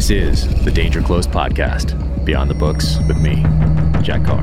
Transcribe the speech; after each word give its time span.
This 0.00 0.08
is 0.08 0.64
the 0.64 0.70
Danger 0.70 1.02
Close 1.02 1.26
podcast, 1.26 2.24
Beyond 2.24 2.48
the 2.48 2.54
Books 2.54 2.96
with 3.06 3.20
me, 3.20 3.42
Jack 4.02 4.24
Carr. 4.24 4.42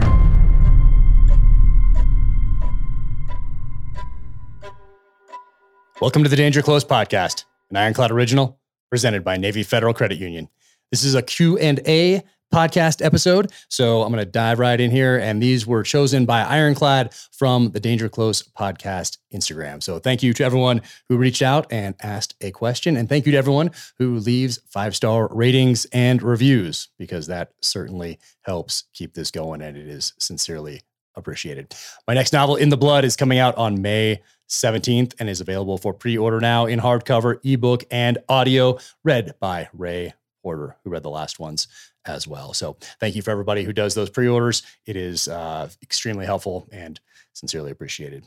Welcome 5.99 6.23
to 6.23 6.30
the 6.30 6.35
Danger 6.35 6.62
Close 6.62 6.85
podcast, 6.85 7.45
an 7.71 7.77
Ironclad 7.77 8.12
original 8.12 8.59
presented 8.91 9.23
by 9.23 9.38
Navy 9.38 9.63
Federal 9.63 9.95
Credit 9.95 10.20
Union. 10.20 10.48
This 10.91 11.04
is 11.04 11.16
a 11.16 11.23
Q&A 11.23 12.21
podcast 12.54 13.04
episode. 13.04 13.52
So 13.70 14.04
I'm 14.04 14.11
going 14.11 14.23
to 14.23 14.30
dive 14.30 14.59
right 14.59 14.80
in 14.80 14.91
here. 14.91 15.18
And 15.18 15.41
these 15.41 15.68
were 15.68 15.84
chosen 15.84 16.25
by 16.25 16.43
Ironclad 16.43 17.13
from 17.31 17.71
the 17.71 17.80
Danger 17.80 18.09
Close 18.09 18.41
podcast 18.41 19.18
Instagram. 19.34 19.84
So 19.84 20.00
thank 20.00 20.23
you 20.23 20.34
to 20.34 20.43
everyone 20.43 20.81
who 21.09 21.18
reached 21.18 21.41
out 21.41 21.68
and 21.71 21.95
asked 22.02 22.35
a 22.41 22.52
question. 22.52 22.98
And 22.98 23.09
thank 23.09 23.26
you 23.26 23.31
to 23.34 23.38
everyone 23.38 23.71
who 23.98 24.18
leaves 24.18 24.59
five 24.68 24.95
star 24.95 25.27
ratings 25.31 25.85
and 25.91 26.21
reviews, 26.21 26.90
because 26.98 27.27
that 27.27 27.52
certainly 27.62 28.20
helps 28.41 28.85
keep 28.93 29.13
this 29.13 29.32
going. 29.32 29.62
And 29.62 29.77
it 29.77 29.88
is 29.88 30.13
sincerely 30.20 30.82
appreciated. 31.16 31.76
My 32.07 32.13
next 32.13 32.32
novel, 32.32 32.55
In 32.55 32.70
the 32.70 32.77
Blood, 32.77 33.04
is 33.04 33.16
coming 33.16 33.40
out 33.40 33.55
on 33.55 33.82
May 33.82 34.21
17th 34.49 35.16
and 35.20 35.29
is 35.29 35.41
available 35.41 35.77
for 35.77 35.93
pre 35.93 36.18
order 36.18 36.40
now 36.40 36.66
in 36.66 36.79
hardcover, 36.79 37.40
ebook, 37.43 37.84
and 37.91 38.18
audio, 38.29 38.77
read 39.04 39.35
by 39.40 39.68
Ray 39.73 40.13
Porter, 40.41 40.77
who 40.84 40.90
read 40.90 41.04
the 41.04 41.09
last 41.09 41.40
ones 41.40 41.68
as 42.09 42.27
well. 42.27 42.53
So 42.53 42.77
thank 42.99 43.16
you 43.16 43.21
for 43.21 43.31
everybody 43.31 43.63
who 43.63 43.73
does 43.73 43.95
those 43.95 44.09
pre 44.09 44.27
orders. 44.27 44.63
It 44.85 44.95
is 44.95 45.27
uh, 45.27 45.70
extremely 45.81 46.25
helpful 46.25 46.67
and 46.71 46.99
sincerely 47.34 47.71
appreciated. 47.71 48.25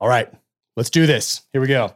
All 0.00 0.08
right, 0.08 0.28
let's 0.76 0.90
do 0.90 1.06
this. 1.06 1.42
Here 1.52 1.60
we 1.60 1.68
go. 1.68 1.94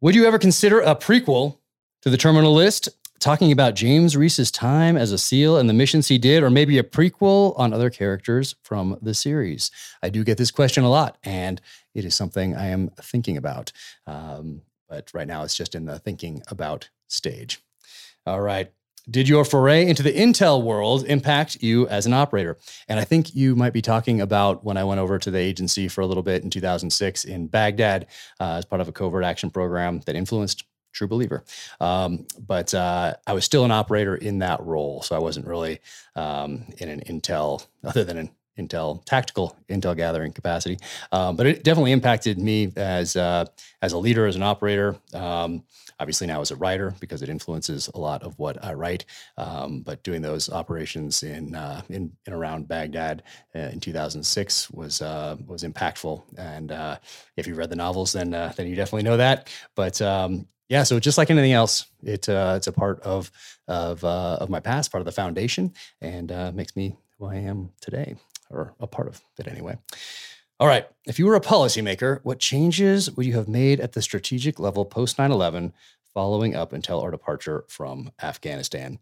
Would 0.00 0.14
you 0.14 0.26
ever 0.26 0.38
consider 0.38 0.80
a 0.80 0.94
prequel 0.94 1.58
to 2.02 2.10
the 2.10 2.16
Terminal 2.16 2.52
List? 2.52 2.88
Talking 3.20 3.52
about 3.52 3.74
James 3.74 4.16
Reese's 4.16 4.50
time 4.50 4.98
as 4.98 5.10
a 5.10 5.16
SEAL 5.16 5.56
and 5.56 5.68
the 5.68 5.72
missions 5.72 6.08
he 6.08 6.18
did, 6.18 6.42
or 6.42 6.50
maybe 6.50 6.76
a 6.76 6.82
prequel 6.82 7.58
on 7.58 7.72
other 7.72 7.88
characters 7.88 8.54
from 8.62 8.98
the 9.00 9.14
series? 9.14 9.70
I 10.02 10.10
do 10.10 10.24
get 10.24 10.36
this 10.36 10.50
question 10.50 10.84
a 10.84 10.90
lot, 10.90 11.16
and 11.24 11.58
it 11.94 12.04
is 12.04 12.14
something 12.14 12.54
I 12.54 12.66
am 12.66 12.90
thinking 13.00 13.38
about. 13.38 13.72
Um, 14.06 14.60
but 14.88 15.10
right 15.14 15.26
now, 15.26 15.42
it's 15.42 15.56
just 15.56 15.74
in 15.74 15.86
the 15.86 15.98
thinking 15.98 16.42
about 16.48 16.90
stage. 17.08 17.62
All 18.26 18.40
right. 18.40 18.70
Did 19.10 19.28
your 19.28 19.44
foray 19.44 19.86
into 19.86 20.02
the 20.02 20.12
Intel 20.12 20.62
world 20.62 21.04
impact 21.04 21.62
you 21.62 21.86
as 21.88 22.06
an 22.06 22.14
operator? 22.14 22.56
And 22.88 22.98
I 22.98 23.04
think 23.04 23.34
you 23.34 23.54
might 23.54 23.74
be 23.74 23.82
talking 23.82 24.22
about 24.22 24.64
when 24.64 24.78
I 24.78 24.84
went 24.84 24.98
over 24.98 25.18
to 25.18 25.30
the 25.30 25.38
agency 25.38 25.88
for 25.88 26.00
a 26.00 26.06
little 26.06 26.22
bit 26.22 26.42
in 26.42 26.48
2006 26.48 27.24
in 27.24 27.46
Baghdad 27.46 28.06
uh, 28.40 28.54
as 28.54 28.64
part 28.64 28.80
of 28.80 28.88
a 28.88 28.92
covert 28.92 29.22
action 29.24 29.50
program 29.50 30.00
that 30.06 30.16
influenced 30.16 30.64
True 30.92 31.06
Believer. 31.06 31.44
Um, 31.80 32.26
but 32.38 32.72
uh, 32.72 33.14
I 33.26 33.34
was 33.34 33.44
still 33.44 33.66
an 33.66 33.72
operator 33.72 34.14
in 34.14 34.38
that 34.38 34.62
role. 34.62 35.02
So 35.02 35.14
I 35.14 35.18
wasn't 35.18 35.46
really 35.46 35.80
um, 36.16 36.64
in 36.78 36.88
an 36.88 37.00
Intel, 37.00 37.66
other 37.84 38.04
than 38.04 38.16
an 38.16 38.30
Intel 38.58 39.04
tactical 39.04 39.54
Intel 39.68 39.94
gathering 39.94 40.32
capacity. 40.32 40.78
Um, 41.12 41.36
but 41.36 41.46
it 41.46 41.62
definitely 41.62 41.92
impacted 41.92 42.38
me 42.38 42.72
as, 42.76 43.16
uh, 43.16 43.44
as 43.82 43.92
a 43.92 43.98
leader, 43.98 44.26
as 44.26 44.36
an 44.36 44.42
operator. 44.42 44.96
Obviously 46.00 46.26
now 46.26 46.40
as 46.40 46.50
a 46.50 46.56
writer 46.56 46.94
because 47.00 47.22
it 47.22 47.28
influences 47.28 47.88
a 47.94 47.98
lot 47.98 48.22
of 48.22 48.38
what 48.38 48.62
I 48.64 48.74
write. 48.74 49.04
Um, 49.36 49.82
but 49.82 50.02
doing 50.02 50.22
those 50.22 50.50
operations 50.50 51.22
in 51.22 51.54
uh, 51.54 51.82
in, 51.88 52.12
in 52.26 52.32
around 52.32 52.68
Baghdad 52.68 53.22
uh, 53.54 53.58
in 53.60 53.80
2006 53.80 54.70
was 54.70 55.02
uh, 55.02 55.36
was 55.46 55.62
impactful. 55.62 56.22
And 56.38 56.72
uh, 56.72 56.98
if 57.36 57.46
you 57.46 57.54
read 57.54 57.70
the 57.70 57.76
novels, 57.76 58.12
then 58.12 58.34
uh, 58.34 58.52
then 58.56 58.66
you 58.66 58.76
definitely 58.76 59.04
know 59.04 59.16
that. 59.16 59.48
But 59.74 60.00
um, 60.02 60.46
yeah, 60.68 60.82
so 60.82 60.98
just 60.98 61.18
like 61.18 61.30
anything 61.30 61.52
else, 61.52 61.86
it 62.02 62.28
uh, 62.28 62.54
it's 62.56 62.66
a 62.66 62.72
part 62.72 63.00
of 63.00 63.30
of 63.68 64.04
of 64.04 64.50
my 64.50 64.60
past, 64.60 64.90
part 64.90 65.00
of 65.00 65.06
the 65.06 65.12
foundation, 65.12 65.72
and 66.00 66.30
makes 66.54 66.76
me 66.76 66.96
who 67.18 67.26
I 67.26 67.36
am 67.36 67.70
today, 67.80 68.16
or 68.50 68.74
a 68.80 68.86
part 68.86 69.08
of 69.08 69.20
it 69.38 69.46
anyway. 69.46 69.78
All 70.60 70.68
right. 70.68 70.86
If 71.06 71.18
you 71.18 71.26
were 71.26 71.34
a 71.34 71.40
policymaker, 71.40 72.20
what 72.22 72.38
changes 72.38 73.10
would 73.10 73.26
you 73.26 73.34
have 73.34 73.48
made 73.48 73.80
at 73.80 73.92
the 73.92 74.02
strategic 74.02 74.60
level 74.60 74.84
post 74.84 75.18
9 75.18 75.30
11 75.30 75.72
following 76.12 76.54
up 76.54 76.72
until 76.72 77.00
our 77.00 77.10
departure 77.10 77.64
from 77.68 78.12
Afghanistan? 78.22 78.98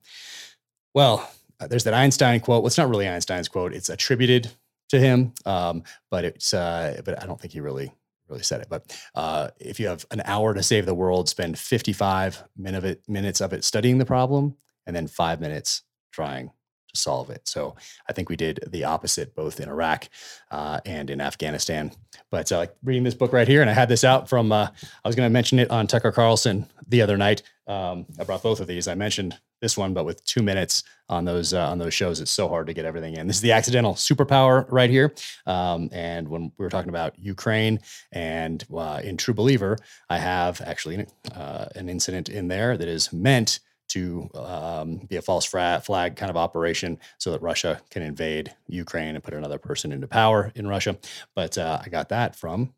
Well, 0.95 1.31
uh, 1.61 1.67
there's 1.67 1.85
that 1.85 1.95
Einstein 1.95 2.41
quote. 2.41 2.63
Well, 2.63 2.69
it's 2.69 2.79
not 2.79 2.89
really 2.89 3.07
Einstein's 3.07 3.49
quote, 3.49 3.75
it's 3.75 3.91
attributed 3.91 4.51
to 4.89 4.99
him, 4.99 5.33
um, 5.45 5.85
but 6.11 6.25
it's, 6.25 6.55
uh, 6.55 7.01
but 7.05 7.23
I 7.23 7.27
don't 7.27 7.41
think 7.41 7.53
he 7.53 7.61
really 7.61 7.93
really 8.29 8.43
said 8.43 8.63
it. 8.63 8.69
But 8.71 8.99
uh, 9.15 9.49
if 9.61 9.79
you 9.79 9.89
have 9.89 10.07
an 10.11 10.23
hour 10.25 10.55
to 10.55 10.63
save 10.63 10.87
the 10.87 10.95
world, 10.95 11.29
spend 11.29 11.59
55 11.59 12.45
minutes 12.57 13.41
of 13.41 13.53
it 13.53 13.63
studying 13.63 13.99
the 13.99 14.07
problem 14.07 14.57
and 14.87 14.97
then 14.97 15.07
five 15.07 15.41
minutes 15.41 15.83
trying 16.13 16.51
solve 16.95 17.31
it. 17.31 17.49
So 17.49 17.75
I 18.09 18.13
think 18.13 18.29
we 18.29 18.37
did 18.37 18.61
the 18.67 18.85
opposite 18.85 19.35
both 19.35 19.61
in 19.61 19.69
Iraq 19.69 20.09
uh, 20.51 20.81
and 20.85 21.11
in 21.11 21.21
Afghanistan. 21.21 21.93
But 22.31 22.51
uh, 22.53 22.67
reading 22.83 23.05
this 23.05 23.15
book 23.15 23.33
right 23.33 23.49
here, 23.49 23.61
and 23.61 23.71
I 23.71 23.75
had 23.75 23.89
this 23.89 24.05
out 24.05 24.29
from, 24.29 24.53
uh, 24.53 24.69
I 25.05 25.09
was 25.09 25.17
going 25.17 25.27
to 25.27 25.33
mention 25.33 25.59
it 25.59 25.71
on 25.71 25.87
Tucker 25.87 26.13
Carlson 26.13 26.67
the 26.87 27.03
other 27.03 27.17
night. 27.17 27.43
Um, 27.67 28.07
I 28.19 28.25
brought 28.25 28.43
both 28.43 28.61
of 28.61 28.67
these. 28.67 28.89
I 28.89 28.95
mentioned 28.95 29.39
this 29.61 29.79
one, 29.79 29.95
but 29.95 30.05
with 30.05 30.23
two 30.25 30.43
minutes 30.43 30.83
on 31.09 31.25
those 31.25 31.55
uh, 31.55 31.71
on 31.71 31.79
those 31.79 31.95
shows, 31.95 32.21
it's 32.21 32.31
so 32.31 32.49
hard 32.49 32.67
to 32.67 32.75
get 32.75 32.85
everything 32.85 33.17
in. 33.17 33.29
This 33.29 33.37
is 33.37 33.43
the 33.43 33.53
accidental 33.53 33.95
superpower 33.95 34.67
right 34.71 34.91
here. 34.91 35.15
Um, 35.47 35.89
and 35.93 36.29
when 36.29 36.53
we 36.59 36.65
were 36.65 36.69
talking 36.69 36.89
about 36.89 37.17
Ukraine 37.19 37.79
and 38.11 38.65
uh, 38.77 39.01
in 39.03 39.17
True 39.17 39.35
Believer, 39.35 39.79
I 40.11 40.19
have 40.19 40.61
actually 40.61 41.07
uh, 41.35 41.67
an 41.77 41.89
incident 41.89 42.29
in 42.29 42.49
there 42.49 42.77
that 42.77 42.89
is 42.89 43.13
meant 43.13 43.61
to 43.93 44.29
um, 44.35 44.97
be 45.09 45.17
a 45.17 45.23
false 45.23 45.45
flag 45.47 46.17
kind 46.17 46.31
of 46.31 46.37
operation 46.37 46.99
so 47.19 47.31
that 47.31 47.43
Russia 47.43 47.81
can 47.91 48.03
invade 48.03 48.55
Ukraine 48.69 49.15
and 49.15 49.25
put 49.25 49.35
another 49.35 49.59
person 49.59 49.93
into 49.93 50.07
power 50.07 50.53
in 50.55 50.67
Russia. 50.67 50.97
But 51.35 51.59
uh, 51.59 51.81
I 51.85 51.89
got 51.89 52.09
that 52.09 52.35
from 52.35 52.73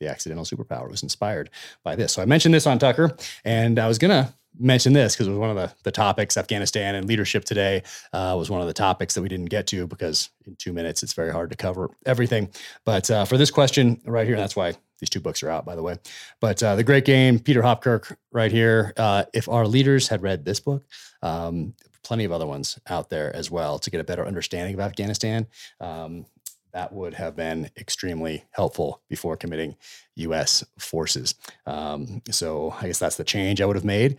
the 0.00 0.08
accidental 0.08 0.44
superpower. 0.44 0.84
It 0.84 0.90
was 0.90 1.02
inspired 1.02 1.50
by 1.82 1.96
this. 1.96 2.12
So 2.12 2.22
I 2.22 2.26
mentioned 2.26 2.54
this 2.54 2.66
on 2.66 2.78
Tucker, 2.78 3.16
and 3.44 3.78
I 3.78 3.88
was 3.88 3.98
to 4.10 4.32
mention 4.58 4.92
this 4.92 5.14
because 5.14 5.26
it 5.26 5.30
was 5.30 5.38
one 5.38 5.50
of 5.50 5.56
the, 5.56 5.72
the 5.84 5.92
topics 5.92 6.36
afghanistan 6.36 6.94
and 6.94 7.06
leadership 7.06 7.44
today 7.44 7.82
uh, 8.12 8.34
was 8.38 8.50
one 8.50 8.60
of 8.60 8.66
the 8.66 8.72
topics 8.72 9.14
that 9.14 9.22
we 9.22 9.28
didn't 9.28 9.46
get 9.46 9.66
to 9.66 9.86
because 9.86 10.30
in 10.46 10.56
two 10.56 10.72
minutes 10.72 11.02
it's 11.02 11.12
very 11.12 11.32
hard 11.32 11.50
to 11.50 11.56
cover 11.56 11.90
everything 12.06 12.48
but 12.84 13.10
uh, 13.10 13.24
for 13.24 13.36
this 13.36 13.50
question 13.50 14.00
right 14.04 14.26
here 14.26 14.36
that's 14.36 14.56
why 14.56 14.74
these 15.00 15.10
two 15.10 15.20
books 15.20 15.42
are 15.42 15.50
out, 15.50 15.64
by 15.64 15.76
the 15.76 15.82
way. 15.82 15.96
But 16.40 16.60
uh, 16.62 16.74
The 16.74 16.82
Great 16.82 17.04
Game, 17.04 17.38
Peter 17.38 17.62
Hopkirk, 17.62 18.16
right 18.32 18.50
here. 18.50 18.92
Uh, 18.96 19.24
if 19.32 19.48
our 19.48 19.64
leaders 19.66 20.08
had 20.08 20.22
read 20.22 20.44
this 20.44 20.58
book, 20.58 20.84
um, 21.22 21.74
plenty 22.02 22.24
of 22.24 22.32
other 22.32 22.46
ones 22.46 22.78
out 22.88 23.10
there 23.10 23.34
as 23.34 23.50
well 23.50 23.78
to 23.78 23.90
get 23.90 24.00
a 24.00 24.04
better 24.04 24.26
understanding 24.26 24.74
of 24.74 24.80
Afghanistan. 24.80 25.46
Um, 25.80 26.26
that 26.72 26.92
would 26.92 27.14
have 27.14 27.36
been 27.36 27.70
extremely 27.76 28.44
helpful 28.50 29.02
before 29.08 29.36
committing 29.36 29.76
U.S. 30.16 30.64
forces. 30.78 31.34
Um, 31.66 32.22
so 32.30 32.74
I 32.80 32.86
guess 32.86 32.98
that's 32.98 33.16
the 33.16 33.24
change 33.24 33.60
I 33.60 33.66
would 33.66 33.76
have 33.76 33.84
made 33.84 34.16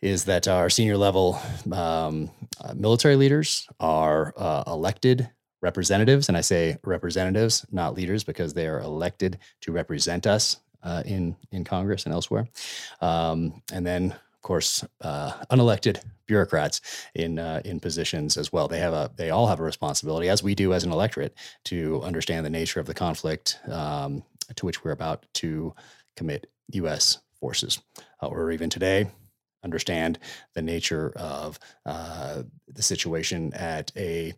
is 0.00 0.24
that 0.24 0.48
our 0.48 0.70
senior 0.70 0.96
level 0.96 1.40
um, 1.72 2.30
uh, 2.60 2.74
military 2.74 3.16
leaders 3.16 3.68
are 3.80 4.32
uh, 4.36 4.64
elected 4.66 5.30
representatives, 5.62 6.28
and 6.28 6.36
I 6.36 6.40
say 6.40 6.78
representatives, 6.84 7.66
not 7.70 7.94
leaders, 7.94 8.24
because 8.24 8.54
they 8.54 8.66
are 8.66 8.80
elected 8.80 9.38
to 9.62 9.72
represent 9.72 10.26
us 10.26 10.56
uh, 10.82 11.02
in 11.04 11.36
in 11.52 11.64
Congress 11.64 12.04
and 12.04 12.14
elsewhere. 12.14 12.48
Um, 13.00 13.62
and 13.72 13.86
then, 13.86 14.14
course, 14.50 14.84
uh, 15.02 15.30
unelected 15.52 16.02
bureaucrats 16.26 16.80
in 17.14 17.38
uh, 17.38 17.62
in 17.64 17.78
positions 17.78 18.36
as 18.36 18.52
well. 18.52 18.66
They 18.66 18.80
have 18.80 18.92
a 18.92 19.08
they 19.14 19.30
all 19.30 19.46
have 19.46 19.60
a 19.60 19.62
responsibility, 19.62 20.28
as 20.28 20.42
we 20.42 20.56
do 20.56 20.72
as 20.72 20.82
an 20.82 20.90
electorate, 20.90 21.36
to 21.66 22.02
understand 22.02 22.44
the 22.44 22.50
nature 22.50 22.80
of 22.80 22.86
the 22.86 22.94
conflict 22.94 23.60
um, 23.68 24.24
to 24.56 24.66
which 24.66 24.82
we're 24.82 24.90
about 24.90 25.24
to 25.34 25.72
commit 26.16 26.50
U.S. 26.72 27.20
forces, 27.38 27.80
uh, 28.20 28.26
or 28.26 28.50
even 28.50 28.70
today. 28.70 29.08
Understand 29.62 30.18
the 30.54 30.62
nature 30.62 31.12
of 31.14 31.60
uh, 31.86 32.42
the 32.66 32.82
situation 32.82 33.54
at 33.54 33.92
a 33.96 34.32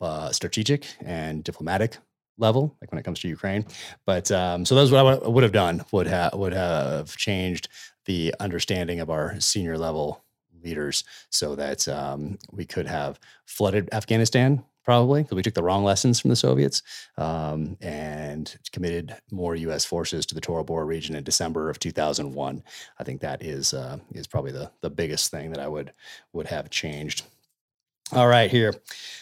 uh, 0.00 0.32
strategic 0.32 0.86
and 1.04 1.44
diplomatic 1.44 1.98
level, 2.42 2.76
like 2.80 2.92
when 2.92 2.98
it 2.98 3.04
comes 3.04 3.20
to 3.20 3.28
Ukraine. 3.28 3.64
But 4.04 4.30
um, 4.30 4.66
so 4.66 4.74
that's 4.74 4.90
what 4.90 5.24
I 5.24 5.28
would 5.28 5.42
have 5.42 5.52
done. 5.52 5.84
Would 5.92 6.08
have 6.08 6.34
would 6.34 6.52
have 6.52 7.16
changed 7.16 7.68
the 8.04 8.34
understanding 8.40 9.00
of 9.00 9.08
our 9.08 9.40
senior 9.40 9.78
level 9.78 10.22
leaders 10.62 11.04
so 11.30 11.54
that 11.56 11.88
um, 11.88 12.38
we 12.50 12.64
could 12.66 12.86
have 12.86 13.18
flooded 13.46 13.88
Afghanistan 13.92 14.62
probably 14.84 15.22
because 15.22 15.36
we 15.36 15.42
took 15.42 15.54
the 15.54 15.62
wrong 15.62 15.84
lessons 15.84 16.18
from 16.18 16.30
the 16.30 16.36
Soviets 16.36 16.82
um, 17.16 17.76
and 17.80 18.56
committed 18.72 19.16
more 19.30 19.54
U.S. 19.54 19.84
forces 19.84 20.26
to 20.26 20.34
the 20.34 20.40
Tora 20.40 20.64
Bora 20.64 20.84
region 20.84 21.14
in 21.14 21.24
December 21.24 21.70
of 21.70 21.78
2001. 21.78 22.62
I 22.98 23.04
think 23.04 23.20
that 23.20 23.42
is 23.42 23.74
uh, 23.74 23.98
is 24.12 24.26
probably 24.26 24.52
the 24.52 24.70
the 24.80 24.90
biggest 24.90 25.30
thing 25.30 25.50
that 25.50 25.60
I 25.60 25.68
would 25.68 25.92
would 26.32 26.48
have 26.48 26.70
changed. 26.70 27.22
All 28.12 28.28
right, 28.28 28.50
here. 28.50 28.74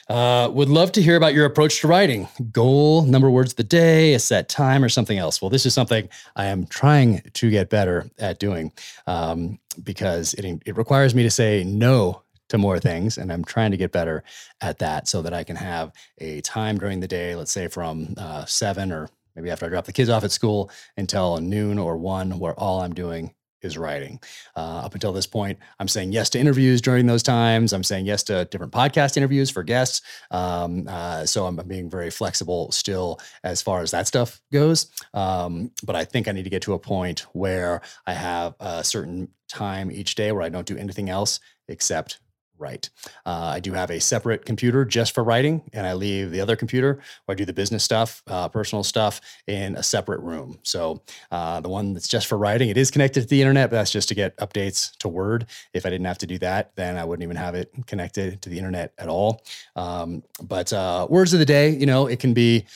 Uh, 0.09 0.51
would 0.53 0.69
love 0.69 0.91
to 0.91 1.01
hear 1.03 1.15
about 1.15 1.33
your 1.33 1.45
approach 1.45 1.81
to 1.81 1.87
writing. 1.87 2.27
Goal, 2.51 3.03
number 3.03 3.29
of 3.29 3.33
words 3.33 3.53
of 3.53 3.57
the 3.57 3.63
day, 3.63 4.15
a 4.15 4.19
set 4.19 4.49
time, 4.49 4.83
or 4.83 4.89
something 4.89 5.17
else. 5.17 5.41
Well, 5.41 5.49
this 5.49 5.65
is 5.65 5.73
something 5.73 6.09
I 6.35 6.47
am 6.47 6.67
trying 6.67 7.23
to 7.35 7.51
get 7.51 7.71
better 7.71 8.11
at 8.19 8.41
doing 8.41 8.73
um, 9.07 9.61
because 9.81 10.35
it, 10.35 10.61
it 10.67 10.77
requires 10.77 11.15
me 11.15 11.23
to 11.23 11.31
say 11.31 11.63
no 11.63 12.23
to 12.49 12.59
more 12.59 12.81
things. 12.81 13.17
And 13.17 13.33
I'm 13.33 13.45
trying 13.45 13.71
to 13.71 13.77
get 13.77 13.93
better 13.93 14.25
at 14.61 14.81
that 14.81 15.07
so 15.07 15.23
that 15.23 15.33
I 15.33 15.45
can 15.45 15.55
have 15.55 15.93
a 16.19 16.41
time 16.41 16.77
during 16.77 16.99
the 16.99 17.07
day, 17.07 17.37
let's 17.37 17.53
say 17.53 17.69
from 17.69 18.15
uh, 18.17 18.45
seven 18.47 18.91
or 18.91 19.09
maybe 19.37 19.51
after 19.51 19.67
I 19.67 19.69
drop 19.69 19.85
the 19.85 19.93
kids 19.93 20.11
off 20.11 20.25
at 20.25 20.33
school 20.33 20.69
until 20.97 21.39
noon 21.39 21.79
or 21.79 21.97
one, 21.97 22.41
where 22.41 22.59
all 22.59 22.81
I'm 22.81 22.93
doing 22.93 23.35
is 23.63 23.79
writing. 23.79 24.21
Uh, 24.57 24.83
up 24.85 24.95
until 24.95 25.13
this 25.13 25.27
point, 25.27 25.59
I'm 25.79 25.89
saying 25.89 26.13
yes 26.13 26.31
to 26.31 26.39
interviews 26.39 26.81
during 26.81 27.07
those 27.07 27.23
times. 27.23 27.73
I'm 27.73 27.85
saying 27.85 28.07
yes 28.07 28.23
to 28.25 28.45
different 28.47 28.73
podcast 28.73 29.17
interviews 29.17 29.51
for 29.51 29.63
guests. 29.63 30.03
Um, 30.31 30.87
uh, 30.89 31.27
so 31.27 31.47
I'm 31.47 31.57
being 31.67 31.91
very 31.91 32.11
flexible 32.11 32.71
still 32.73 33.21
as 33.45 33.63
far 33.63 33.83
as 33.83 33.91
that 33.91 34.07
stuff 34.07 34.41
goes. 34.53 34.91
Um, 35.15 35.71
but 35.85 35.97
I 35.97 36.05
think 36.05 36.29
I 36.29 36.33
need 36.33 36.45
to 36.45 36.51
get 36.51 36.63
to 36.63 36.75
a 36.75 36.79
point 36.79 37.21
where 37.33 37.83
I 38.07 38.15
have 38.15 38.55
a 38.61 38.85
certain 38.85 39.29
time 39.49 39.91
each 39.91 40.15
day 40.15 40.33
where 40.33 40.43
I 40.43 40.49
don't 40.49 40.67
do 40.67 40.77
anything 40.77 41.11
else 41.11 41.41
except 41.69 42.21
write. 42.61 42.91
Uh, 43.27 43.53
I 43.55 43.61
do 43.61 43.73
have 43.73 43.91
a 43.91 44.01
separate 44.01 44.45
computer 44.45 44.85
just 44.85 45.15
for 45.15 45.25
writing, 45.25 45.63
and 45.73 45.87
I 45.87 45.95
leave 45.95 46.31
the 46.31 46.41
other 46.41 46.57
computer 46.57 47.01
where 47.25 47.35
I 47.35 47.37
do 47.37 47.45
the 47.45 47.53
business 47.53 47.83
stuff, 47.83 48.23
uh, 48.27 48.49
personal 48.49 48.85
stuff, 48.85 49.21
in 49.47 49.77
a 49.77 49.83
separate 49.83 50.21
room. 50.21 50.59
So 50.63 51.03
uh, 51.31 51.61
the 51.61 51.69
one 51.69 51.95
that's 51.95 52.09
just 52.09 52.27
for 52.27 52.39
writing, 52.39 52.69
it 52.69 52.77
is 52.77 52.91
connected 52.91 53.23
to 53.23 53.27
the 53.27 53.41
internet, 53.41 53.71
but 53.71 53.77
that's 53.77 53.91
just 53.91 54.09
to 54.09 54.15
get 54.15 54.37
updates 54.37 54.97
to 54.99 55.09
Word. 55.09 55.47
If 55.73 55.87
I 55.87 55.91
didn't 55.91 56.07
have 56.07 56.19
to 56.19 56.27
do 56.27 56.39
that, 56.39 56.75
then 56.77 56.97
I 56.97 57.05
wouldn't 57.05 57.23
even 57.23 57.37
have 57.37 57.55
it 57.55 57.73
connected 57.87 58.43
to 58.43 58.49
the 58.49 58.59
internet 58.59 58.93
at 58.99 59.09
all. 59.09 59.43
Um, 59.77 60.23
but 60.43 60.73
uh, 60.73 61.07
words 61.11 61.33
of 61.33 61.39
the 61.39 61.47
day, 61.47 61.71
you 61.71 61.87
know, 61.87 62.07
it 62.07 62.21
can 62.21 62.35
be. 62.35 62.67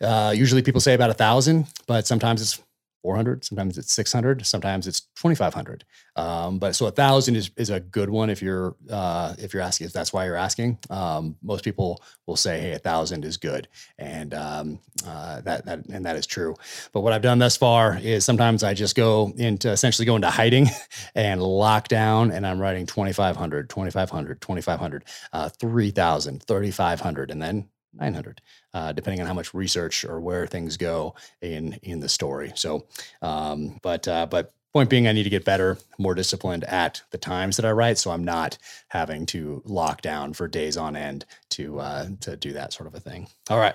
Uh, 0.00 0.32
usually 0.32 0.62
people 0.62 0.80
say 0.80 0.94
about 0.94 1.10
a 1.10 1.14
thousand, 1.14 1.66
but 1.88 2.06
sometimes 2.06 2.40
it's 2.40 2.62
400 3.02 3.44
sometimes 3.44 3.78
it's 3.78 3.92
600 3.92 4.44
sometimes 4.46 4.86
it's 4.86 5.00
2500 5.16 5.84
um, 6.18 6.58
but 6.58 6.74
so 6.74 6.86
a 6.86 6.90
thousand 6.90 7.36
is, 7.36 7.50
is 7.56 7.70
a 7.70 7.78
good 7.78 8.10
one 8.10 8.28
if 8.28 8.42
you're 8.42 8.74
uh, 8.90 9.34
if 9.38 9.54
you're 9.54 9.62
asking 9.62 9.86
if 9.86 9.92
that's 9.92 10.12
why 10.12 10.26
you're 10.26 10.34
asking. 10.34 10.78
Um, 10.90 11.36
most 11.42 11.62
people 11.62 12.02
will 12.26 12.36
say 12.36 12.60
hey 12.60 12.72
a 12.72 12.78
thousand 12.78 13.24
is 13.24 13.36
good. 13.36 13.68
And 13.98 14.34
um, 14.34 14.80
uh, 15.06 15.40
that, 15.42 15.64
that 15.66 15.86
and 15.86 16.04
that 16.04 16.16
is 16.16 16.26
true. 16.26 16.56
But 16.92 17.02
what 17.02 17.12
i've 17.12 17.22
done 17.22 17.38
thus 17.38 17.56
far 17.56 17.98
is 18.02 18.24
sometimes 18.24 18.64
i 18.64 18.74
just 18.74 18.96
go 18.96 19.32
into 19.36 19.70
essentially 19.70 20.06
go 20.06 20.16
into 20.16 20.30
hiding 20.30 20.66
and 21.14 21.42
lock 21.42 21.88
down 21.88 22.32
and 22.32 22.46
i'm 22.46 22.58
writing 22.58 22.86
2500 22.86 23.70
2500 23.70 24.40
2500 24.40 25.04
uh, 25.32 25.48
3000 25.48 26.42
3500 26.42 27.30
and 27.30 27.42
then 27.42 27.68
900 27.94 28.40
uh, 28.74 28.92
depending 28.92 29.20
on 29.20 29.26
how 29.26 29.34
much 29.34 29.54
research 29.54 30.04
or 30.04 30.20
where 30.20 30.46
things 30.46 30.76
go 30.76 31.14
in 31.40 31.74
in 31.82 32.00
the 32.00 32.08
story. 32.08 32.52
So 32.54 32.86
um, 33.22 33.78
but 33.82 34.06
uh, 34.06 34.26
but 34.26 34.52
point 34.72 34.90
being 34.90 35.08
i 35.08 35.12
need 35.12 35.22
to 35.22 35.30
get 35.30 35.46
better 35.46 35.78
more 35.98 36.14
disciplined 36.14 36.62
at 36.64 37.00
the 37.10 37.16
times 37.18 37.56
that 37.56 37.64
i 37.64 37.70
write 37.70 37.96
so 37.96 38.10
i'm 38.10 38.22
not 38.22 38.58
having 38.88 39.24
to 39.24 39.62
lock 39.64 40.02
down 40.02 40.34
for 40.34 40.46
days 40.46 40.76
on 40.76 40.94
end 40.94 41.24
to 41.50 41.80
uh, 41.80 42.06
to 42.20 42.36
do 42.36 42.52
that 42.52 42.72
sort 42.72 42.86
of 42.86 42.94
a 42.94 43.00
thing. 43.00 43.26
All 43.50 43.58
right. 43.58 43.74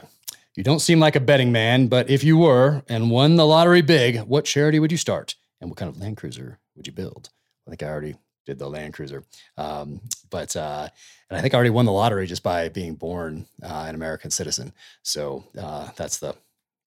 You 0.56 0.64
don't 0.64 0.80
seem 0.80 1.00
like 1.00 1.16
a 1.16 1.20
betting 1.20 1.52
man 1.52 1.88
but 1.88 2.10
if 2.10 2.24
you 2.24 2.38
were 2.38 2.84
and 2.88 3.10
won 3.10 3.36
the 3.36 3.46
lottery 3.46 3.82
big 3.82 4.20
what 4.20 4.46
charity 4.46 4.80
would 4.80 4.92
you 4.92 4.98
start? 4.98 5.36
And 5.60 5.70
what 5.70 5.78
kind 5.78 5.90
of 5.90 6.00
land 6.00 6.18
cruiser 6.18 6.60
would 6.76 6.88
you 6.88 6.94
build? 6.94 7.30
I 7.66 7.72
think 7.72 7.84
i 7.84 7.88
already 7.88 8.16
did 8.46 8.60
the 8.60 8.70
Land 8.70 8.94
Cruiser. 8.94 9.24
Um, 9.58 10.02
but 10.30 10.56
uh, 10.56 10.88
and 11.30 11.38
I 11.38 11.42
think 11.42 11.54
I 11.54 11.58
already 11.58 11.70
won 11.70 11.86
the 11.86 11.92
lottery 11.92 12.28
just 12.28 12.44
by 12.44 12.70
being 12.70 12.96
born 12.96 13.46
uh, 13.62 13.86
an 13.88 13.96
American 13.96 14.32
citizen. 14.32 14.74
So 15.04 15.44
uh, 15.60 15.90
that's 15.96 16.18
the 16.18 16.36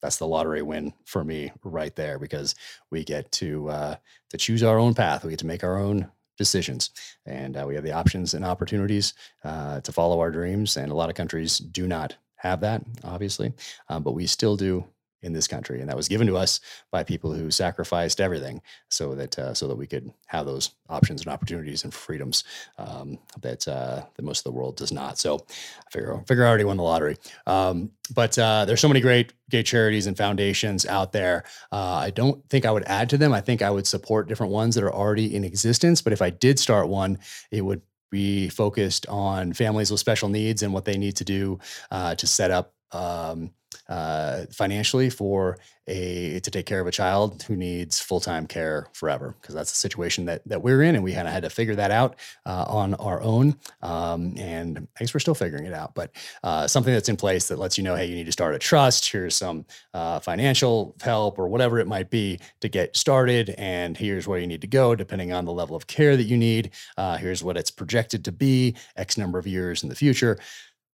that's 0.03 0.19
the 0.19 0.27
lottery 0.27 0.63
win 0.63 0.93
for 1.05 1.25
me 1.25 1.53
right 1.65 1.95
there 1.97 2.19
because 2.19 2.55
we 2.91 3.05
get 3.05 3.31
to 3.33 3.69
uh, 3.69 3.97
to 4.31 4.37
choose 4.39 4.63
our 4.63 4.79
own 4.79 4.95
path. 4.95 5.25
We 5.25 5.31
get 5.31 5.39
to 5.41 5.47
make 5.47 5.65
our 5.65 5.79
own 5.79 6.11
decisions, 6.37 6.91
and 7.25 7.57
uh, 7.57 7.65
we 7.67 7.75
have 7.75 7.85
the 7.85 7.93
options 7.93 8.35
and 8.35 8.45
opportunities 8.45 9.15
uh, 9.45 9.81
to 9.81 9.93
follow 9.93 10.21
our 10.21 10.31
dreams. 10.31 10.77
And 10.77 10.93
a 10.93 10.95
lot 10.95 11.09
of 11.09 11.17
countries 11.17 11.59
do 11.59 11.87
not 11.87 12.17
have 12.37 12.61
that, 12.61 12.83
obviously, 13.03 13.53
um, 13.89 14.03
but 14.03 14.13
we 14.13 14.27
still 14.27 14.57
do 14.57 14.85
in 15.23 15.33
this 15.33 15.49
country, 15.49 15.81
and 15.81 15.89
that 15.89 15.97
was 15.97 16.09
given 16.09 16.27
to 16.27 16.37
us 16.37 16.61
by 16.91 17.03
people 17.03 17.33
who 17.33 17.51
sacrificed 17.51 18.21
everything 18.21 18.63
so 18.89 19.15
that 19.15 19.39
uh, 19.39 19.55
so 19.55 19.69
that 19.69 19.77
we 19.77 19.87
could 19.87 20.13
have 20.27 20.47
those 20.47 20.71
options 20.89 21.23
and 21.23 21.33
opportunities 21.33 21.85
and 21.85 21.93
freedoms 21.93 22.45
um, 22.79 23.19
that 23.41 23.67
uh, 23.67 24.03
that 24.15 24.23
most 24.23 24.41
of 24.41 24.45
the 24.45 24.59
world 24.59 24.77
does 24.77 24.93
not. 24.93 25.19
So 25.19 25.39
I 25.49 25.91
figure 25.91 26.23
figure 26.27 26.45
I 26.45 26.49
already 26.49 26.65
won 26.65 26.77
the 26.77 26.83
lottery. 26.83 27.17
Um, 27.47 27.91
but 28.15 28.39
uh, 28.39 28.65
there's 28.65 28.81
so 28.81 28.89
many 28.89 29.01
great 29.01 29.33
gay 29.51 29.63
charities 29.63 30.07
and 30.07 30.17
foundations 30.17 30.87
out 30.87 31.13
there. 31.13 31.45
Uh, 31.73 31.95
I 31.95 32.11
don't 32.11 32.47
think 32.49 32.65
I 32.65 32.71
would 32.71 32.85
add 32.85 33.11
to 33.11 33.19
them. 33.19 33.33
I 33.33 33.41
think 33.41 33.63
I 33.63 33.71
would 33.71 33.87
support 33.87 34.29
different 34.29 34.53
ones 34.53 34.75
that 34.75 34.85
are 34.85 34.93
already 34.93 35.35
in 35.35 35.45
existence. 35.45 36.03
But 36.03 36.13
if 36.13 36.23
I 36.23 36.31
did 36.31 36.59
start 36.59 36.89
one, 36.89 37.19
it 37.51 37.63
would 37.63 37.83
be 38.11 38.49
focused 38.49 39.07
on 39.09 39.53
families 39.53 39.91
with 39.91 40.01
special 40.01 40.29
needs 40.29 40.63
and 40.63 40.73
what 40.73 40.85
they 40.85 40.97
need 40.97 41.17
to 41.17 41.25
do 41.25 41.59
uh, 41.91 42.15
to 42.15 42.27
set 42.27 42.51
up 42.51 42.73
um, 42.93 43.51
uh, 43.89 44.47
financially 44.53 45.11
for 45.11 45.59
a 45.89 46.41
to 46.41 46.51
take 46.51 46.67
care 46.67 46.81
of 46.81 46.87
a 46.87 46.91
child 46.91 47.43
who 47.45 47.55
needs 47.55 48.01
full 48.01 48.21
time 48.21 48.47
care 48.47 48.89
forever, 48.93 49.37
because 49.41 49.55
that's 49.55 49.71
the 49.71 49.77
situation 49.77 50.25
that 50.25 50.43
that 50.47 50.63
we're 50.63 50.83
in, 50.83 50.95
and 50.97 51.05
we 51.05 51.13
kind 51.13 51.29
of 51.29 51.33
had 51.33 51.45
to 51.45 51.51
figure 51.51 51.77
that 51.77 51.91
out 51.91 52.17
uh, 52.45 52.65
on 52.69 52.95
our 52.95 53.23
own. 53.23 53.57
Um, 53.83 54.35
and 54.37 54.89
I 54.97 55.01
guess 55.01 55.15
we're 55.15 55.21
still 55.21 55.35
figuring 55.35 55.67
it 55.67 55.73
out, 55.73 55.95
but 55.95 56.11
uh, 56.43 56.67
something 56.67 56.93
that's 56.93 57.09
in 57.09 57.17
place 57.17 57.49
that 57.49 57.59
lets 57.59 57.79
you 57.79 57.85
know, 57.85 57.95
hey, 57.95 58.07
you 58.07 58.17
need 58.17 58.27
to 58.27 58.33
start 58.33 58.55
a 58.55 58.59
trust. 58.59 59.11
Here's 59.11 59.37
some 59.37 59.65
uh, 59.95 60.19
financial 60.19 60.97
help 61.01 61.39
or 61.39 61.49
whatever 61.49 61.79
it 61.79 61.87
might 61.87 62.11
be 62.11 62.41
to 62.61 62.69
get 62.69 62.97
started, 62.97 63.55
and 63.57 63.97
here's 63.97 64.27
where 64.27 64.41
you 64.41 64.47
need 64.47 64.63
to 64.63 64.67
go 64.67 64.95
depending 64.95 65.33
on 65.33 65.45
the 65.45 65.53
level 65.53 65.77
of 65.77 65.87
care 65.87 66.17
that 66.17 66.25
you 66.25 66.37
need. 66.37 66.71
Uh, 66.97 67.17
here's 67.17 67.45
what 67.45 67.57
it's 67.57 67.71
projected 67.71 68.25
to 68.25 68.33
be 68.33 68.75
X 68.97 69.17
number 69.17 69.39
of 69.39 69.47
years 69.47 69.83
in 69.83 69.89
the 69.89 69.95
future 69.95 70.39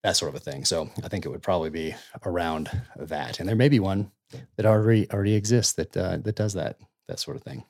that 0.03 0.15
sort 0.15 0.29
of 0.29 0.35
a 0.35 0.39
thing. 0.39 0.65
So 0.65 0.89
I 1.03 1.07
think 1.07 1.25
it 1.25 1.29
would 1.29 1.41
probably 1.41 1.69
be 1.69 1.95
around 2.25 2.69
that, 2.97 3.39
and 3.39 3.47
there 3.47 3.55
may 3.55 3.69
be 3.69 3.79
one 3.79 4.11
that 4.55 4.65
already 4.65 5.09
already 5.11 5.35
exists 5.35 5.73
that 5.73 5.95
uh, 5.95 6.17
that 6.17 6.35
does 6.35 6.53
that 6.53 6.79
that 7.07 7.19
sort 7.19 7.37
of 7.37 7.43
thing. 7.43 7.63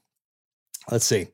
Let's 0.90 1.06
see. 1.06 1.28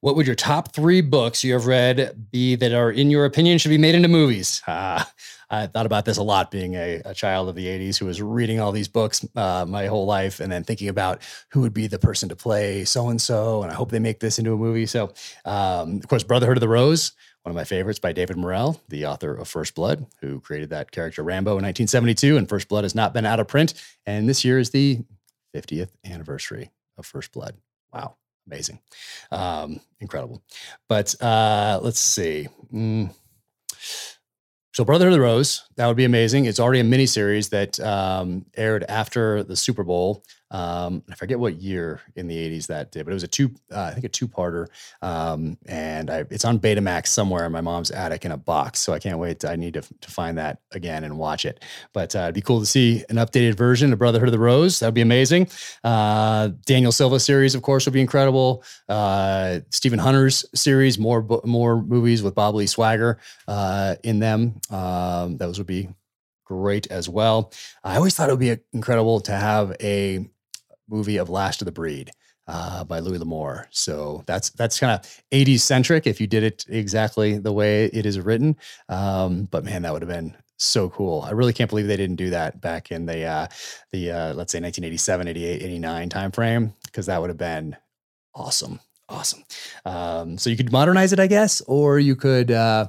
What 0.00 0.14
would 0.14 0.26
your 0.26 0.36
top 0.36 0.72
three 0.72 1.00
books 1.00 1.42
you 1.42 1.54
have 1.54 1.66
read 1.66 2.30
be 2.30 2.54
that 2.54 2.72
are, 2.72 2.90
in 2.90 3.10
your 3.10 3.24
opinion, 3.24 3.58
should 3.58 3.70
be 3.70 3.78
made 3.78 3.96
into 3.96 4.06
movies? 4.08 4.62
Uh, 4.64 5.04
I 5.50 5.66
thought 5.66 5.86
about 5.86 6.04
this 6.04 6.18
a 6.18 6.22
lot 6.22 6.50
being 6.50 6.74
a, 6.74 7.00
a, 7.06 7.14
child 7.14 7.48
of 7.48 7.54
the 7.54 7.66
80s 7.66 7.98
who 7.98 8.04
was 8.04 8.20
reading 8.20 8.60
all 8.60 8.70
these 8.70 8.86
books 8.86 9.26
uh, 9.34 9.64
my 9.66 9.86
whole 9.86 10.04
life 10.04 10.40
and 10.40 10.52
then 10.52 10.62
thinking 10.62 10.88
about 10.88 11.22
who 11.48 11.62
would 11.62 11.72
be 11.72 11.86
the 11.86 11.98
person 11.98 12.28
to 12.28 12.36
play 12.36 12.84
so 12.84 13.08
and 13.08 13.20
so. 13.20 13.62
And 13.62 13.72
I 13.72 13.74
hope 13.74 13.90
they 13.90 13.98
make 13.98 14.20
this 14.20 14.38
into 14.38 14.52
a 14.52 14.58
movie. 14.58 14.84
So, 14.84 15.12
um, 15.46 15.96
of 15.96 16.06
course, 16.06 16.22
Brotherhood 16.22 16.58
of 16.58 16.60
the 16.60 16.68
Rose 16.68 17.12
one 17.48 17.56
of 17.56 17.56
my 17.56 17.64
favorites 17.64 17.98
by 17.98 18.12
David 18.12 18.36
Morrell, 18.36 18.78
the 18.90 19.06
author 19.06 19.34
of 19.34 19.48
First 19.48 19.74
Blood, 19.74 20.04
who 20.20 20.38
created 20.38 20.68
that 20.68 20.90
character 20.90 21.22
Rambo 21.22 21.52
in 21.52 21.64
1972. 21.64 22.36
And 22.36 22.46
First 22.46 22.68
Blood 22.68 22.84
has 22.84 22.94
not 22.94 23.14
been 23.14 23.24
out 23.24 23.40
of 23.40 23.48
print. 23.48 23.72
And 24.04 24.28
this 24.28 24.44
year 24.44 24.58
is 24.58 24.68
the 24.68 24.98
50th 25.56 25.88
anniversary 26.04 26.70
of 26.98 27.06
First 27.06 27.32
Blood. 27.32 27.56
Wow, 27.90 28.16
amazing, 28.46 28.80
um, 29.30 29.80
incredible. 29.98 30.42
But 30.90 31.14
uh, 31.22 31.80
let's 31.82 32.00
see. 32.00 32.48
Mm. 32.70 33.14
So, 34.74 34.84
Brotherhood 34.84 35.14
of 35.14 35.18
the 35.18 35.24
Rose, 35.24 35.64
that 35.76 35.86
would 35.86 35.96
be 35.96 36.04
amazing. 36.04 36.44
It's 36.44 36.60
already 36.60 36.80
a 36.80 36.84
miniseries 36.84 37.48
that 37.48 37.80
um, 37.80 38.44
aired 38.58 38.84
after 38.90 39.42
the 39.42 39.56
Super 39.56 39.84
Bowl. 39.84 40.22
Um, 40.50 41.02
I 41.10 41.14
forget 41.14 41.38
what 41.38 41.60
year 41.60 42.00
in 42.16 42.26
the 42.26 42.36
80s 42.36 42.66
that 42.68 42.90
did, 42.90 43.04
but 43.04 43.10
it 43.10 43.14
was 43.14 43.22
a 43.22 43.28
two, 43.28 43.50
uh, 43.72 43.82
I 43.82 43.92
think 43.92 44.04
a 44.04 44.08
two 44.08 44.26
parter. 44.26 44.66
Um, 45.02 45.58
and 45.66 46.10
I, 46.10 46.24
it's 46.30 46.44
on 46.44 46.58
Betamax 46.58 47.08
somewhere 47.08 47.44
in 47.44 47.52
my 47.52 47.60
mom's 47.60 47.90
attic 47.90 48.24
in 48.24 48.32
a 48.32 48.36
box. 48.36 48.78
So 48.80 48.92
I 48.92 48.98
can't 48.98 49.18
wait. 49.18 49.44
I 49.44 49.56
need 49.56 49.74
to, 49.74 49.82
to 49.82 50.10
find 50.10 50.38
that 50.38 50.60
again 50.72 51.04
and 51.04 51.18
watch 51.18 51.44
it. 51.44 51.62
But 51.92 52.16
uh, 52.16 52.20
it'd 52.20 52.34
be 52.34 52.40
cool 52.40 52.60
to 52.60 52.66
see 52.66 53.04
an 53.10 53.16
updated 53.16 53.54
version 53.54 53.92
of 53.92 53.98
Brotherhood 53.98 54.28
of 54.28 54.32
the 54.32 54.38
Rose. 54.38 54.78
That 54.80 54.86
would 54.86 54.94
be 54.94 55.00
amazing. 55.00 55.48
Uh, 55.84 56.48
Daniel 56.64 56.92
Silva 56.92 57.20
series, 57.20 57.54
of 57.54 57.62
course, 57.62 57.84
would 57.86 57.94
be 57.94 58.00
incredible. 58.00 58.64
Uh, 58.88 59.60
Stephen 59.70 59.98
Hunter's 59.98 60.44
series, 60.54 60.98
more, 60.98 61.26
more 61.44 61.82
movies 61.82 62.22
with 62.22 62.34
Bob 62.34 62.54
Lee 62.54 62.66
Swagger 62.66 63.18
uh, 63.46 63.96
in 64.02 64.18
them. 64.18 64.60
Um, 64.70 65.36
those 65.36 65.58
would 65.58 65.66
be 65.66 65.88
great 66.48 66.86
as 66.90 67.08
well. 67.08 67.52
I 67.84 67.96
always 67.96 68.14
thought 68.14 68.30
it 68.30 68.32
would 68.32 68.40
be 68.40 68.56
incredible 68.72 69.20
to 69.20 69.32
have 69.32 69.76
a 69.80 70.26
movie 70.88 71.16
of 71.16 71.30
Last 71.30 71.60
of 71.60 71.66
the 71.66 71.72
Breed 71.72 72.10
uh, 72.46 72.84
by 72.84 72.98
Louis 72.98 73.18
L'Amour. 73.18 73.68
So 73.70 74.24
that's 74.26 74.50
that's 74.50 74.80
kind 74.80 74.92
of 74.92 75.22
80s 75.32 75.60
centric 75.60 76.06
if 76.06 76.20
you 76.20 76.26
did 76.26 76.42
it 76.42 76.64
exactly 76.68 77.38
the 77.38 77.52
way 77.52 77.86
it 77.86 78.06
is 78.06 78.18
written. 78.18 78.56
Um, 78.88 79.44
but 79.50 79.64
man, 79.64 79.82
that 79.82 79.92
would 79.92 80.02
have 80.02 80.10
been 80.10 80.36
so 80.56 80.88
cool. 80.88 81.22
I 81.22 81.30
really 81.30 81.52
can't 81.52 81.70
believe 81.70 81.86
they 81.86 81.96
didn't 81.96 82.16
do 82.16 82.30
that 82.30 82.60
back 82.60 82.90
in 82.90 83.06
the 83.06 83.24
uh, 83.24 83.46
the 83.92 84.10
uh, 84.10 84.34
let's 84.34 84.52
say 84.52 84.60
1987, 84.60 85.28
88, 85.28 85.62
89 85.62 86.08
timeframe 86.08 86.74
because 86.84 87.06
that 87.06 87.20
would 87.20 87.30
have 87.30 87.38
been 87.38 87.76
awesome. 88.34 88.80
Awesome. 89.10 89.42
Um, 89.86 90.36
so 90.36 90.50
you 90.50 90.56
could 90.56 90.70
modernize 90.70 91.14
it, 91.14 91.20
I 91.20 91.28
guess, 91.28 91.62
or 91.62 91.98
you 91.98 92.14
could 92.14 92.50
uh, 92.50 92.88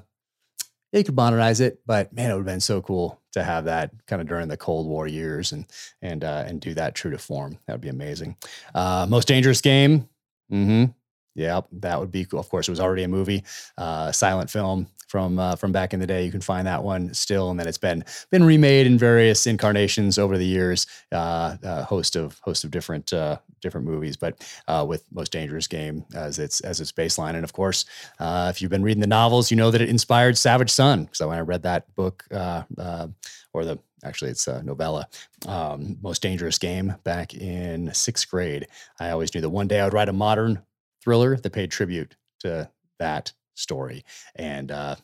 you 0.91 1.03
could 1.03 1.15
modernize 1.15 1.61
it, 1.61 1.79
but 1.85 2.11
man, 2.11 2.31
it 2.31 2.33
would 2.33 2.39
have 2.39 2.45
been 2.45 2.59
so 2.59 2.81
cool 2.81 3.18
to 3.33 3.43
have 3.43 3.65
that 3.65 3.91
kind 4.07 4.21
of 4.21 4.27
during 4.27 4.47
the 4.47 4.57
Cold 4.57 4.87
War 4.87 5.07
years 5.07 5.51
and 5.51 5.65
and 6.01 6.23
uh, 6.23 6.43
and 6.47 6.59
do 6.61 6.73
that 6.73 6.95
true 6.95 7.11
to 7.11 7.17
form. 7.17 7.57
That 7.65 7.73
would 7.73 7.81
be 7.81 7.89
amazing. 7.89 8.35
Uh, 8.73 9.05
most 9.09 9.27
dangerous 9.27 9.61
game. 9.61 10.09
Mm-hmm. 10.51 10.91
Yeah, 11.35 11.61
that 11.73 11.99
would 11.99 12.11
be 12.11 12.25
cool. 12.25 12.39
Of 12.39 12.49
course, 12.49 12.67
it 12.67 12.71
was 12.71 12.79
already 12.79 13.03
a 13.03 13.07
movie, 13.07 13.43
uh, 13.77 14.11
silent 14.11 14.49
film 14.49 14.87
from 15.09 15.39
uh, 15.39 15.55
from 15.55 15.71
back 15.71 15.93
in 15.93 15.99
the 15.99 16.07
day. 16.07 16.23
You 16.23 16.31
can 16.31 16.39
find 16.39 16.65
that 16.67 16.83
one 16.83 17.13
still, 17.13 17.49
and 17.49 17.59
then 17.59 17.67
it's 17.67 17.77
been 17.77 18.05
been 18.29 18.43
remade 18.43 18.87
in 18.87 18.97
various 18.97 19.45
incarnations 19.47 20.17
over 20.17 20.37
the 20.37 20.45
years. 20.45 20.85
Uh, 21.11 21.57
a 21.63 21.83
host 21.83 22.15
of 22.15 22.39
host 22.39 22.63
of 22.63 22.71
different 22.71 23.11
uh, 23.11 23.39
different 23.59 23.87
movies, 23.87 24.15
but 24.15 24.47
uh, 24.67 24.85
with 24.87 25.03
Most 25.11 25.31
Dangerous 25.31 25.67
Game 25.67 26.05
as 26.15 26.39
its 26.39 26.61
as 26.61 26.79
its 26.79 26.91
baseline. 26.91 27.33
And 27.33 27.43
of 27.43 27.53
course, 27.53 27.85
uh, 28.19 28.47
if 28.53 28.61
you've 28.61 28.71
been 28.71 28.83
reading 28.83 29.01
the 29.01 29.07
novels, 29.07 29.51
you 29.51 29.57
know 29.57 29.71
that 29.71 29.81
it 29.81 29.89
inspired 29.89 30.37
Savage 30.37 30.69
Son. 30.69 31.09
So 31.11 31.27
when 31.27 31.37
I 31.37 31.41
read 31.41 31.63
that 31.63 31.93
book, 31.95 32.23
uh, 32.31 32.63
uh, 32.77 33.07
or 33.53 33.65
the 33.65 33.79
actually 34.03 34.31
it's 34.31 34.47
a 34.47 34.63
novella, 34.63 35.07
um, 35.47 35.97
Most 36.01 36.21
Dangerous 36.21 36.59
Game, 36.59 36.95
back 37.03 37.33
in 37.33 37.91
sixth 37.93 38.29
grade, 38.29 38.67
I 38.99 39.09
always 39.09 39.33
knew 39.33 39.41
that 39.41 39.49
one 39.49 39.67
day 39.67 39.79
I 39.79 39.85
would 39.85 39.93
write 39.93 40.09
a 40.09 40.13
modern 40.13 40.61
thriller 41.01 41.35
that 41.35 41.51
paid 41.51 41.71
tribute 41.71 42.15
to 42.41 42.69
that 42.99 43.33
story. 43.59 44.03
And 44.35 44.71
uh, 44.71 44.95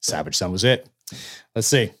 Savage 0.00 0.36
Son 0.36 0.52
was 0.52 0.64
it. 0.64 0.88
Let's 1.54 1.68
see. 1.68 1.92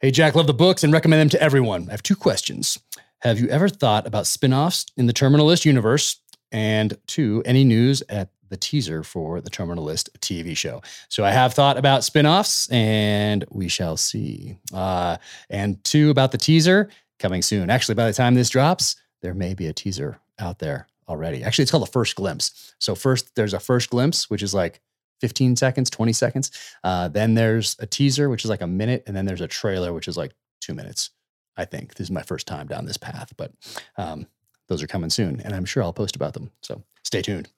Hey, 0.00 0.10
Jack, 0.10 0.34
love 0.34 0.46
the 0.46 0.54
books 0.54 0.84
and 0.84 0.92
recommend 0.92 1.20
them 1.20 1.28
to 1.30 1.42
everyone. 1.42 1.88
I 1.88 1.92
have 1.92 2.02
two 2.02 2.16
questions. 2.16 2.78
Have 3.20 3.40
you 3.40 3.48
ever 3.48 3.68
thought 3.68 4.06
about 4.06 4.26
spin 4.26 4.52
offs 4.52 4.86
in 4.96 5.06
the 5.06 5.12
Terminal 5.12 5.46
List 5.46 5.64
universe? 5.64 6.20
And 6.52 6.96
two, 7.06 7.42
any 7.44 7.64
news 7.64 8.02
at 8.08 8.28
the 8.48 8.56
teaser 8.56 9.02
for 9.02 9.40
the 9.40 9.50
Terminal 9.50 9.84
List 9.84 10.10
TV 10.20 10.56
show? 10.56 10.82
So 11.08 11.24
I 11.24 11.30
have 11.30 11.54
thought 11.54 11.78
about 11.78 12.04
spin 12.04 12.26
offs 12.26 12.70
and 12.70 13.44
we 13.50 13.68
shall 13.68 13.96
see. 13.96 14.58
Uh, 14.72 15.16
and 15.48 15.82
two, 15.82 16.10
about 16.10 16.30
the 16.32 16.38
teaser 16.38 16.90
coming 17.18 17.42
soon. 17.42 17.70
Actually, 17.70 17.94
by 17.94 18.06
the 18.06 18.12
time 18.12 18.34
this 18.34 18.50
drops, 18.50 18.96
there 19.22 19.34
may 19.34 19.54
be 19.54 19.66
a 19.66 19.72
teaser 19.72 20.20
out 20.38 20.58
there 20.58 20.86
already. 21.08 21.42
Actually, 21.42 21.62
it's 21.62 21.70
called 21.70 21.88
a 21.88 21.90
first 21.90 22.16
glimpse. 22.16 22.74
So, 22.78 22.94
first, 22.94 23.34
there's 23.34 23.54
a 23.54 23.60
first 23.60 23.90
glimpse, 23.90 24.28
which 24.28 24.42
is 24.42 24.54
like 24.54 24.80
15 25.20 25.56
seconds, 25.56 25.90
20 25.90 26.12
seconds. 26.12 26.50
Uh, 26.84 27.08
then 27.08 27.34
there's 27.34 27.76
a 27.78 27.86
teaser, 27.86 28.28
which 28.28 28.44
is 28.44 28.50
like 28.50 28.60
a 28.60 28.66
minute. 28.66 29.02
And 29.06 29.16
then 29.16 29.26
there's 29.26 29.40
a 29.40 29.48
trailer, 29.48 29.92
which 29.92 30.08
is 30.08 30.16
like 30.16 30.32
two 30.60 30.74
minutes. 30.74 31.10
I 31.56 31.64
think 31.64 31.94
this 31.94 32.06
is 32.06 32.10
my 32.10 32.22
first 32.22 32.46
time 32.46 32.66
down 32.66 32.84
this 32.84 32.98
path, 32.98 33.32
but 33.36 33.52
um, 33.96 34.26
those 34.68 34.82
are 34.82 34.86
coming 34.86 35.10
soon. 35.10 35.40
And 35.40 35.54
I'm 35.54 35.64
sure 35.64 35.82
I'll 35.82 35.92
post 35.92 36.16
about 36.16 36.34
them. 36.34 36.50
So, 36.60 36.82
stay 37.02 37.22
tuned. 37.22 37.48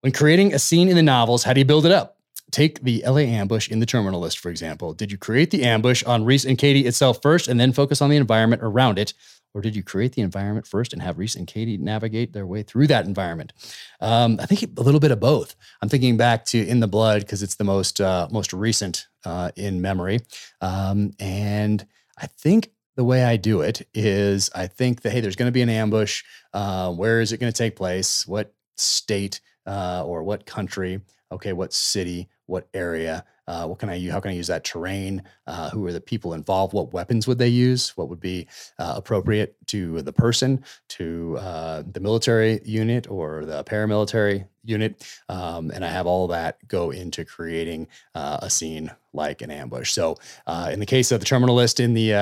When 0.00 0.12
creating 0.12 0.54
a 0.54 0.58
scene 0.58 0.88
in 0.88 0.96
the 0.96 1.02
novels, 1.02 1.44
how 1.44 1.52
do 1.52 1.60
you 1.60 1.64
build 1.64 1.86
it 1.86 1.92
up? 1.92 2.18
Take 2.50 2.82
the 2.82 3.02
LA 3.06 3.20
ambush 3.20 3.68
in 3.68 3.80
the 3.80 3.86
Terminal 3.86 4.20
List, 4.20 4.38
for 4.38 4.50
example. 4.50 4.92
Did 4.92 5.10
you 5.10 5.18
create 5.18 5.50
the 5.50 5.64
ambush 5.64 6.04
on 6.04 6.24
Reese 6.24 6.44
and 6.44 6.58
Katie 6.58 6.86
itself 6.86 7.20
first 7.20 7.48
and 7.48 7.58
then 7.58 7.72
focus 7.72 8.00
on 8.00 8.10
the 8.10 8.16
environment 8.16 8.62
around 8.62 8.98
it? 8.98 9.14
Or 9.54 9.60
did 9.60 9.76
you 9.76 9.82
create 9.82 10.12
the 10.12 10.22
environment 10.22 10.66
first 10.66 10.92
and 10.92 11.00
have 11.00 11.16
Reese 11.16 11.36
and 11.36 11.46
Katie 11.46 11.76
navigate 11.76 12.32
their 12.32 12.46
way 12.46 12.62
through 12.62 12.88
that 12.88 13.06
environment? 13.06 13.52
Um, 14.00 14.38
I 14.40 14.46
think 14.46 14.78
a 14.78 14.82
little 14.82 15.00
bit 15.00 15.12
of 15.12 15.20
both. 15.20 15.54
I'm 15.80 15.88
thinking 15.88 16.16
back 16.16 16.44
to 16.46 16.66
In 16.66 16.80
the 16.80 16.88
Blood 16.88 17.20
because 17.20 17.42
it's 17.42 17.54
the 17.54 17.64
most 17.64 18.00
uh, 18.00 18.28
most 18.30 18.52
recent 18.52 19.06
uh, 19.24 19.52
in 19.56 19.80
memory, 19.80 20.20
um, 20.60 21.12
and 21.20 21.86
I 22.18 22.26
think 22.26 22.70
the 22.96 23.04
way 23.04 23.24
I 23.24 23.36
do 23.36 23.60
it 23.60 23.88
is 23.94 24.50
I 24.54 24.66
think 24.66 25.02
that 25.02 25.12
hey, 25.12 25.20
there's 25.20 25.36
going 25.36 25.48
to 25.48 25.52
be 25.52 25.62
an 25.62 25.68
ambush. 25.68 26.22
Uh, 26.52 26.92
where 26.92 27.20
is 27.20 27.32
it 27.32 27.38
going 27.38 27.52
to 27.52 27.56
take 27.56 27.76
place? 27.76 28.26
What 28.26 28.54
state 28.76 29.40
uh, 29.66 30.04
or 30.04 30.22
what 30.22 30.46
country? 30.46 31.00
Okay, 31.32 31.52
what 31.52 31.72
city? 31.72 32.28
What 32.46 32.68
area? 32.74 33.24
Uh, 33.46 33.66
what 33.66 33.78
can 33.78 33.90
I 33.90 33.94
use? 33.94 34.12
How 34.12 34.20
can 34.20 34.30
I 34.30 34.34
use 34.34 34.46
that 34.46 34.64
terrain? 34.64 35.22
Uh, 35.46 35.70
who 35.70 35.86
are 35.86 35.92
the 35.92 36.00
people 36.00 36.34
involved? 36.34 36.72
What 36.72 36.92
weapons 36.92 37.26
would 37.26 37.38
they 37.38 37.48
use? 37.48 37.96
What 37.96 38.08
would 38.08 38.20
be 38.20 38.46
uh, 38.78 38.94
appropriate 38.96 39.56
to 39.68 40.02
the 40.02 40.12
person, 40.12 40.64
to 40.90 41.36
uh, 41.38 41.82
the 41.92 42.00
military 42.00 42.60
unit 42.64 43.10
or 43.10 43.44
the 43.44 43.62
paramilitary 43.64 44.46
unit? 44.64 45.06
Um, 45.28 45.70
and 45.70 45.84
I 45.84 45.88
have 45.88 46.06
all 46.06 46.26
that 46.28 46.66
go 46.68 46.90
into 46.90 47.24
creating 47.24 47.88
uh, 48.14 48.38
a 48.40 48.48
scene 48.48 48.90
like 49.12 49.42
an 49.42 49.50
ambush. 49.50 49.92
So 49.92 50.16
uh, 50.46 50.70
in 50.72 50.80
the 50.80 50.86
case 50.86 51.12
of 51.12 51.20
the 51.20 51.26
Terminal 51.26 51.54
List 51.54 51.80
in 51.80 51.94
the 51.94 52.12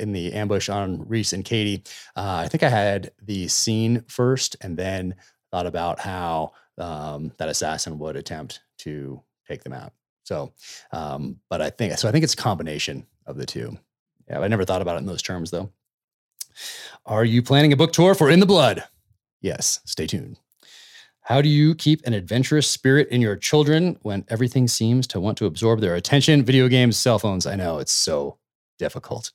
in 0.00 0.12
the 0.12 0.32
ambush 0.32 0.68
on 0.68 1.06
Reese 1.08 1.32
and 1.32 1.44
Katie, 1.44 1.84
I 2.16 2.48
think 2.48 2.62
I 2.62 2.68
had 2.68 3.12
the 3.22 3.48
scene 3.48 4.04
first, 4.08 4.56
and 4.60 4.76
then 4.76 5.14
thought 5.50 5.66
about 5.66 6.00
how 6.00 6.52
um, 6.78 7.32
that 7.38 7.48
assassin 7.48 7.98
would 7.98 8.16
attempt 8.16 8.60
to 8.78 9.22
take 9.48 9.62
them 9.62 9.72
out. 9.72 9.92
So, 10.26 10.52
um, 10.90 11.38
but 11.48 11.62
I 11.62 11.70
think 11.70 11.96
so. 11.98 12.08
I 12.08 12.12
think 12.12 12.24
it's 12.24 12.34
a 12.34 12.36
combination 12.36 13.06
of 13.26 13.36
the 13.36 13.46
two. 13.46 13.78
Yeah, 14.28 14.40
I 14.40 14.48
never 14.48 14.64
thought 14.64 14.82
about 14.82 14.96
it 14.96 14.98
in 14.98 15.06
those 15.06 15.22
terms 15.22 15.52
though. 15.52 15.70
Are 17.04 17.24
you 17.24 17.44
planning 17.44 17.72
a 17.72 17.76
book 17.76 17.92
tour 17.92 18.12
for 18.12 18.28
In 18.28 18.40
the 18.40 18.46
Blood? 18.46 18.82
Yes, 19.40 19.80
stay 19.84 20.08
tuned. 20.08 20.40
How 21.20 21.40
do 21.40 21.48
you 21.48 21.76
keep 21.76 22.04
an 22.04 22.12
adventurous 22.12 22.68
spirit 22.68 23.08
in 23.08 23.20
your 23.20 23.36
children 23.36 23.98
when 24.02 24.24
everything 24.28 24.66
seems 24.66 25.06
to 25.08 25.20
want 25.20 25.38
to 25.38 25.46
absorb 25.46 25.80
their 25.80 25.94
attention? 25.94 26.44
Video 26.44 26.66
games, 26.66 26.96
cell 26.96 27.20
phones. 27.20 27.46
I 27.46 27.54
know 27.54 27.78
it's 27.78 27.92
so 27.92 28.38
difficult. 28.80 29.30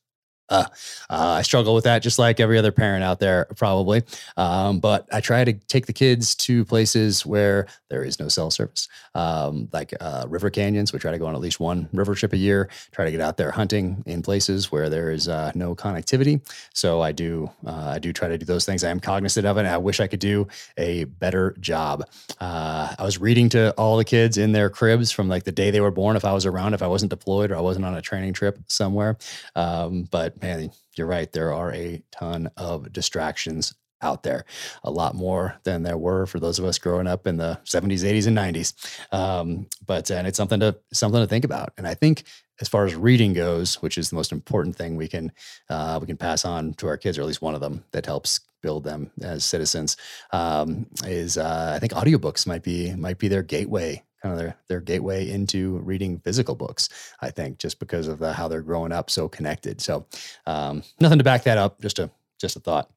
Uh, 0.51 0.65
uh, 1.09 1.35
I 1.39 1.41
struggle 1.41 1.73
with 1.73 1.85
that 1.85 2.03
just 2.03 2.19
like 2.19 2.39
every 2.39 2.57
other 2.57 2.71
parent 2.71 3.03
out 3.03 3.19
there, 3.19 3.47
probably. 3.55 4.03
Um, 4.37 4.79
but 4.79 5.07
I 5.11 5.21
try 5.21 5.43
to 5.43 5.53
take 5.53 5.85
the 5.85 5.93
kids 5.93 6.35
to 6.35 6.65
places 6.65 7.25
where 7.25 7.67
there 7.89 8.03
is 8.03 8.19
no 8.19 8.27
cell 8.27 8.51
service, 8.51 8.87
um, 9.15 9.69
like 9.71 9.93
uh, 9.99 10.25
river 10.27 10.49
canyons. 10.49 10.93
We 10.93 10.99
try 10.99 11.11
to 11.11 11.17
go 11.17 11.25
on 11.25 11.35
at 11.35 11.41
least 11.41 11.59
one 11.59 11.89
river 11.93 12.15
trip 12.15 12.33
a 12.33 12.37
year, 12.37 12.69
try 12.91 13.05
to 13.05 13.11
get 13.11 13.21
out 13.21 13.37
there 13.37 13.51
hunting 13.51 14.03
in 14.05 14.21
places 14.21 14.71
where 14.71 14.89
there 14.89 15.11
is 15.11 15.27
uh, 15.27 15.51
no 15.55 15.73
connectivity. 15.73 16.41
So 16.73 17.01
I 17.01 17.11
do, 17.11 17.49
uh, 17.65 17.93
I 17.95 17.99
do 17.99 18.13
try 18.13 18.27
to 18.27 18.37
do 18.37 18.45
those 18.45 18.65
things. 18.65 18.83
I 18.83 18.89
am 18.89 18.99
cognizant 18.99 19.45
of 19.45 19.57
it. 19.57 19.65
I 19.65 19.77
wish 19.77 19.99
I 19.99 20.07
could 20.07 20.19
do 20.19 20.47
a 20.77 21.05
better 21.05 21.55
job. 21.59 22.07
Uh, 22.39 22.93
I 22.99 23.03
was 23.03 23.19
reading 23.19 23.49
to 23.49 23.71
all 23.77 23.97
the 23.97 24.05
kids 24.05 24.37
in 24.37 24.51
their 24.51 24.69
cribs 24.69 25.11
from 25.11 25.29
like 25.29 25.43
the 25.43 25.51
day 25.51 25.71
they 25.71 25.81
were 25.81 25.91
born, 25.91 26.15
if 26.15 26.25
I 26.25 26.33
was 26.33 26.45
around, 26.45 26.73
if 26.73 26.81
I 26.81 26.87
wasn't 26.87 27.09
deployed 27.09 27.51
or 27.51 27.57
I 27.57 27.61
wasn't 27.61 27.85
on 27.85 27.95
a 27.95 28.01
training 28.01 28.33
trip 28.33 28.59
somewhere. 28.67 29.17
Um, 29.55 30.07
but 30.11 30.40
man, 30.41 30.71
you're 30.95 31.07
right. 31.07 31.31
There 31.31 31.53
are 31.53 31.73
a 31.73 32.03
ton 32.11 32.49
of 32.57 32.91
distractions 32.91 33.73
out 34.01 34.23
there, 34.23 34.45
a 34.83 34.91
lot 34.91 35.15
more 35.15 35.55
than 35.63 35.83
there 35.83 35.97
were 35.97 36.25
for 36.25 36.39
those 36.39 36.59
of 36.59 36.65
us 36.65 36.79
growing 36.79 37.07
up 37.07 37.27
in 37.27 37.37
the 37.37 37.59
70s, 37.65 38.03
80s, 38.03 38.27
and 38.27 38.37
90s. 38.37 39.13
Um, 39.13 39.67
but 39.85 40.09
and 40.09 40.27
it's 40.27 40.37
something 40.37 40.59
to 40.59 40.75
something 40.91 41.21
to 41.21 41.27
think 41.27 41.45
about. 41.45 41.73
And 41.77 41.87
I 41.87 41.93
think 41.93 42.23
as 42.59 42.67
far 42.67 42.85
as 42.85 42.95
reading 42.95 43.33
goes, 43.33 43.75
which 43.75 43.97
is 43.97 44.09
the 44.09 44.15
most 44.15 44.31
important 44.31 44.75
thing 44.75 44.95
we 44.95 45.07
can 45.07 45.31
uh, 45.69 45.99
we 46.01 46.07
can 46.07 46.17
pass 46.17 46.45
on 46.45 46.73
to 46.75 46.87
our 46.87 46.97
kids, 46.97 47.17
or 47.17 47.21
at 47.21 47.27
least 47.27 47.41
one 47.41 47.55
of 47.55 47.61
them 47.61 47.83
that 47.91 48.05
helps 48.05 48.39
build 48.61 48.83
them 48.83 49.11
as 49.21 49.43
citizens, 49.43 49.97
um, 50.31 50.87
is 51.05 51.37
uh, 51.37 51.73
I 51.75 51.79
think 51.79 51.93
audiobooks 51.93 52.47
might 52.47 52.63
be 52.63 52.93
might 52.95 53.17
be 53.17 53.27
their 53.27 53.43
gateway 53.43 54.03
kind 54.21 54.33
of 54.33 54.39
their 54.39 54.55
their 54.67 54.81
gateway 54.81 55.29
into 55.29 55.79
reading 55.79 56.19
physical 56.19 56.55
books. 56.55 56.89
I 57.21 57.29
think 57.29 57.57
just 57.57 57.79
because 57.79 58.07
of 58.07 58.19
the, 58.19 58.33
how 58.33 58.47
they're 58.47 58.61
growing 58.61 58.91
up 58.91 59.09
so 59.09 59.27
connected. 59.27 59.81
So 59.81 60.05
um, 60.45 60.83
nothing 60.99 61.17
to 61.17 61.23
back 61.23 61.43
that 61.43 61.57
up. 61.57 61.81
Just 61.81 61.99
a 61.99 62.09
just 62.39 62.55
a 62.55 62.59
thought. 62.59 62.89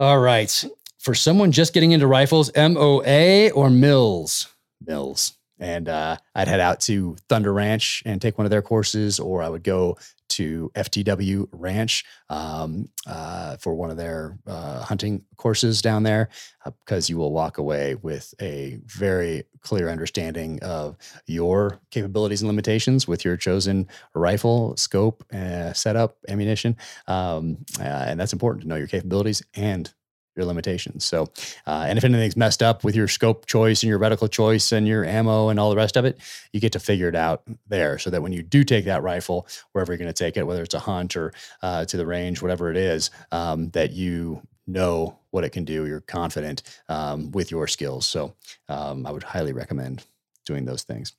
All 0.00 0.18
right, 0.18 0.64
for 0.98 1.14
someone 1.14 1.52
just 1.52 1.72
getting 1.72 1.92
into 1.92 2.06
rifles, 2.06 2.50
MOA 2.56 3.50
or 3.50 3.70
mils? 3.70 4.48
mils. 4.86 5.37
And 5.58 5.88
uh, 5.88 6.16
I'd 6.34 6.48
head 6.48 6.60
out 6.60 6.80
to 6.82 7.16
Thunder 7.28 7.52
Ranch 7.52 8.02
and 8.06 8.20
take 8.20 8.38
one 8.38 8.44
of 8.44 8.50
their 8.50 8.62
courses, 8.62 9.18
or 9.18 9.42
I 9.42 9.48
would 9.48 9.64
go 9.64 9.98
to 10.28 10.70
FTW 10.74 11.48
Ranch 11.52 12.04
um, 12.28 12.88
uh, 13.06 13.56
for 13.56 13.74
one 13.74 13.90
of 13.90 13.96
their 13.96 14.38
uh, 14.46 14.82
hunting 14.82 15.24
courses 15.36 15.82
down 15.82 16.02
there 16.02 16.28
because 16.64 17.08
uh, 17.08 17.12
you 17.12 17.16
will 17.16 17.32
walk 17.32 17.58
away 17.58 17.94
with 17.96 18.34
a 18.40 18.78
very 18.84 19.44
clear 19.60 19.88
understanding 19.88 20.62
of 20.62 20.96
your 21.26 21.80
capabilities 21.90 22.42
and 22.42 22.48
limitations 22.48 23.08
with 23.08 23.24
your 23.24 23.36
chosen 23.36 23.88
rifle, 24.14 24.76
scope, 24.76 25.24
uh, 25.32 25.72
setup, 25.72 26.18
ammunition. 26.28 26.76
Um, 27.06 27.64
uh, 27.80 27.82
and 27.82 28.20
that's 28.20 28.32
important 28.32 28.62
to 28.62 28.68
know 28.68 28.76
your 28.76 28.86
capabilities 28.86 29.42
and 29.54 29.92
your 30.38 30.46
limitations. 30.46 31.04
So, 31.04 31.24
uh, 31.66 31.84
and 31.86 31.98
if 31.98 32.04
anything's 32.04 32.36
messed 32.36 32.62
up 32.62 32.84
with 32.84 32.96
your 32.96 33.08
scope 33.08 33.44
choice 33.46 33.82
and 33.82 33.90
your 33.90 33.98
reticle 33.98 34.30
choice 34.30 34.72
and 34.72 34.86
your 34.86 35.04
ammo 35.04 35.48
and 35.48 35.60
all 35.60 35.68
the 35.68 35.76
rest 35.76 35.96
of 35.96 36.04
it, 36.04 36.18
you 36.52 36.60
get 36.60 36.72
to 36.72 36.80
figure 36.80 37.08
it 37.08 37.16
out 37.16 37.42
there 37.66 37.98
so 37.98 38.08
that 38.08 38.22
when 38.22 38.32
you 38.32 38.42
do 38.42 38.64
take 38.64 38.86
that 38.86 39.02
rifle, 39.02 39.46
wherever 39.72 39.92
you're 39.92 39.98
going 39.98 40.06
to 40.06 40.24
take 40.24 40.36
it, 40.36 40.46
whether 40.46 40.62
it's 40.62 40.74
a 40.74 40.78
hunt 40.78 41.16
or 41.16 41.32
uh, 41.62 41.84
to 41.84 41.96
the 41.96 42.06
range, 42.06 42.40
whatever 42.40 42.70
it 42.70 42.76
is, 42.76 43.10
um, 43.32 43.68
that 43.70 43.90
you 43.90 44.40
know 44.66 45.18
what 45.30 45.44
it 45.44 45.50
can 45.50 45.64
do. 45.64 45.86
You're 45.86 46.00
confident 46.00 46.62
um, 46.88 47.32
with 47.32 47.50
your 47.50 47.66
skills. 47.66 48.06
So, 48.06 48.34
um, 48.68 49.06
I 49.06 49.10
would 49.10 49.24
highly 49.24 49.52
recommend 49.52 50.04
doing 50.46 50.64
those 50.64 50.84
things. 50.84 51.12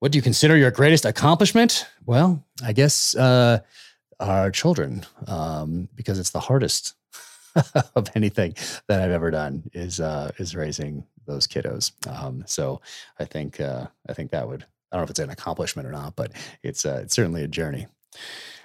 What 0.00 0.12
do 0.12 0.18
you 0.18 0.22
consider 0.22 0.56
your 0.56 0.70
greatest 0.70 1.04
accomplishment? 1.04 1.86
Well, 2.06 2.44
I 2.64 2.72
guess 2.72 3.14
uh, 3.16 3.60
our 4.20 4.50
children, 4.50 5.04
um, 5.26 5.88
because 5.94 6.18
it's 6.18 6.30
the 6.30 6.40
hardest 6.40 6.94
of 7.94 8.08
anything 8.14 8.54
that 8.88 9.00
I've 9.00 9.10
ever 9.10 9.30
done 9.30 9.70
is 9.72 10.00
uh, 10.00 10.30
is 10.38 10.54
raising 10.54 11.04
those 11.26 11.46
kiddos. 11.46 11.92
Um, 12.08 12.44
so 12.46 12.80
I 13.18 13.24
think 13.24 13.60
uh, 13.60 13.86
I 14.08 14.12
think 14.14 14.30
that 14.30 14.48
would 14.48 14.64
I 14.90 14.96
don't 14.96 15.00
know 15.00 15.04
if 15.04 15.10
it's 15.10 15.20
an 15.20 15.30
accomplishment 15.30 15.86
or 15.86 15.92
not, 15.92 16.16
but 16.16 16.32
it's 16.62 16.84
uh, 16.84 17.00
it's 17.02 17.14
certainly 17.14 17.44
a 17.44 17.48
journey. 17.48 17.86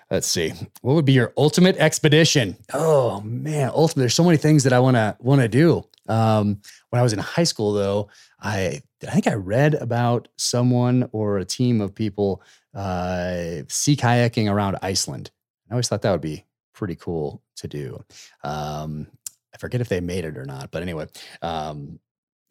Let's 0.10 0.28
see. 0.28 0.54
What 0.82 0.94
would 0.94 1.06
be 1.06 1.14
your 1.14 1.34
ultimate 1.38 1.78
expedition? 1.78 2.58
Oh 2.74 3.22
man, 3.22 3.72
ultimate. 3.74 4.02
There's 4.02 4.14
so 4.14 4.24
many 4.24 4.38
things 4.38 4.64
that 4.64 4.74
I 4.74 4.80
want 4.80 4.96
to 4.96 5.16
want 5.20 5.42
to 5.42 5.48
do. 5.48 5.84
Um, 6.08 6.62
when 6.90 7.00
I 7.00 7.04
was 7.04 7.14
in 7.14 7.20
high 7.20 7.46
school, 7.46 7.74
though, 7.74 8.10
I 8.40 8.82
I 9.08 9.12
think 9.12 9.28
I 9.28 9.34
read 9.34 9.76
about 9.76 10.28
someone 10.38 11.10
or 11.12 11.38
a 11.38 11.46
team 11.46 11.82
of 11.82 11.96
people 11.96 12.42
uh, 12.74 13.64
sea 13.68 13.96
kayaking 13.96 14.52
around 14.52 14.78
Iceland. 14.82 15.32
I 15.70 15.74
always 15.74 15.88
thought 15.88 16.02
that 16.02 16.12
would 16.12 16.22
be 16.22 16.46
pretty 16.74 16.96
cool 16.96 17.42
to 17.58 17.68
do. 17.68 18.04
Um, 18.44 19.08
I 19.54 19.58
forget 19.58 19.82
if 19.82 19.90
they 19.90 20.02
made 20.02 20.26
it 20.26 20.38
or 20.38 20.46
not, 20.46 20.72
but 20.72 20.82
anyway, 20.82 21.08
um, 21.42 22.00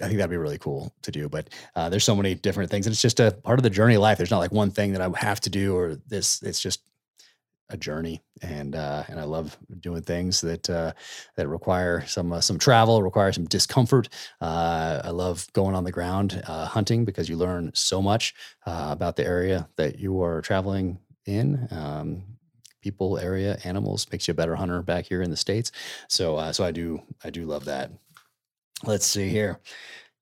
I 0.00 0.06
think 0.06 0.18
that'd 0.18 0.30
be 0.30 0.37
really 0.37 0.59
cool 0.59 0.92
to 1.02 1.11
do. 1.11 1.28
But 1.28 1.49
uh, 1.76 1.88
there's 1.88 2.04
so 2.04 2.16
many 2.16 2.35
different 2.35 2.71
things, 2.71 2.87
and 2.87 2.92
it's 2.92 3.02
just 3.02 3.21
a 3.21 3.32
part 3.32 3.59
of 3.59 3.62
the 3.62 3.71
journey 3.71 3.94
of 3.94 4.02
life. 4.02 4.18
There's 4.18 4.30
not 4.30 4.38
like 4.38 4.52
one 4.52 4.71
thing 4.71 4.92
that 4.92 5.02
I 5.02 5.11
have 5.18 5.40
to 5.42 5.50
do 5.50 5.76
or 5.76 5.97
this. 6.09 6.42
It's 6.42 6.61
just 6.61 6.80
a 7.68 7.76
journey, 7.76 8.21
and 8.42 8.75
uh, 8.75 9.04
and 9.09 9.18
I 9.18 9.25
love 9.25 9.56
doing 9.80 10.02
things 10.02 10.40
that 10.42 10.68
uh, 10.68 10.92
that 11.37 11.49
require 11.49 12.04
some 12.06 12.32
uh, 12.32 12.40
some 12.40 12.59
travel, 12.59 13.02
require 13.02 13.32
some 13.32 13.47
discomfort. 13.47 14.09
Uh, 14.40 15.00
I 15.04 15.11
love 15.11 15.47
going 15.52 15.75
on 15.75 15.85
the 15.85 15.92
ground 15.92 16.42
uh, 16.47 16.66
hunting 16.66 17.04
because 17.04 17.28
you 17.28 17.37
learn 17.37 17.71
so 17.75 18.02
much 18.02 18.35
about 18.66 19.16
the 19.16 19.26
area 19.26 19.68
that 19.76 19.99
you 19.99 20.23
are 20.23 20.42
traveling 20.42 20.99
in. 21.26 21.68
Um, 21.71 22.25
people, 22.82 23.18
area, 23.18 23.58
animals 23.64 24.06
makes 24.12 24.28
you 24.28 24.32
a 24.32 24.34
better 24.34 24.56
hunter 24.56 24.82
back 24.82 25.06
here 25.06 25.22
in 25.22 25.30
the 25.30 25.36
states. 25.36 25.72
So 26.08 26.52
so 26.52 26.64
I 26.64 26.72
do 26.72 27.02
I 27.24 27.30
do 27.30 27.46
love 27.46 27.64
that. 27.64 27.90
Let's 28.84 29.06
see 29.06 29.28
here. 29.28 29.60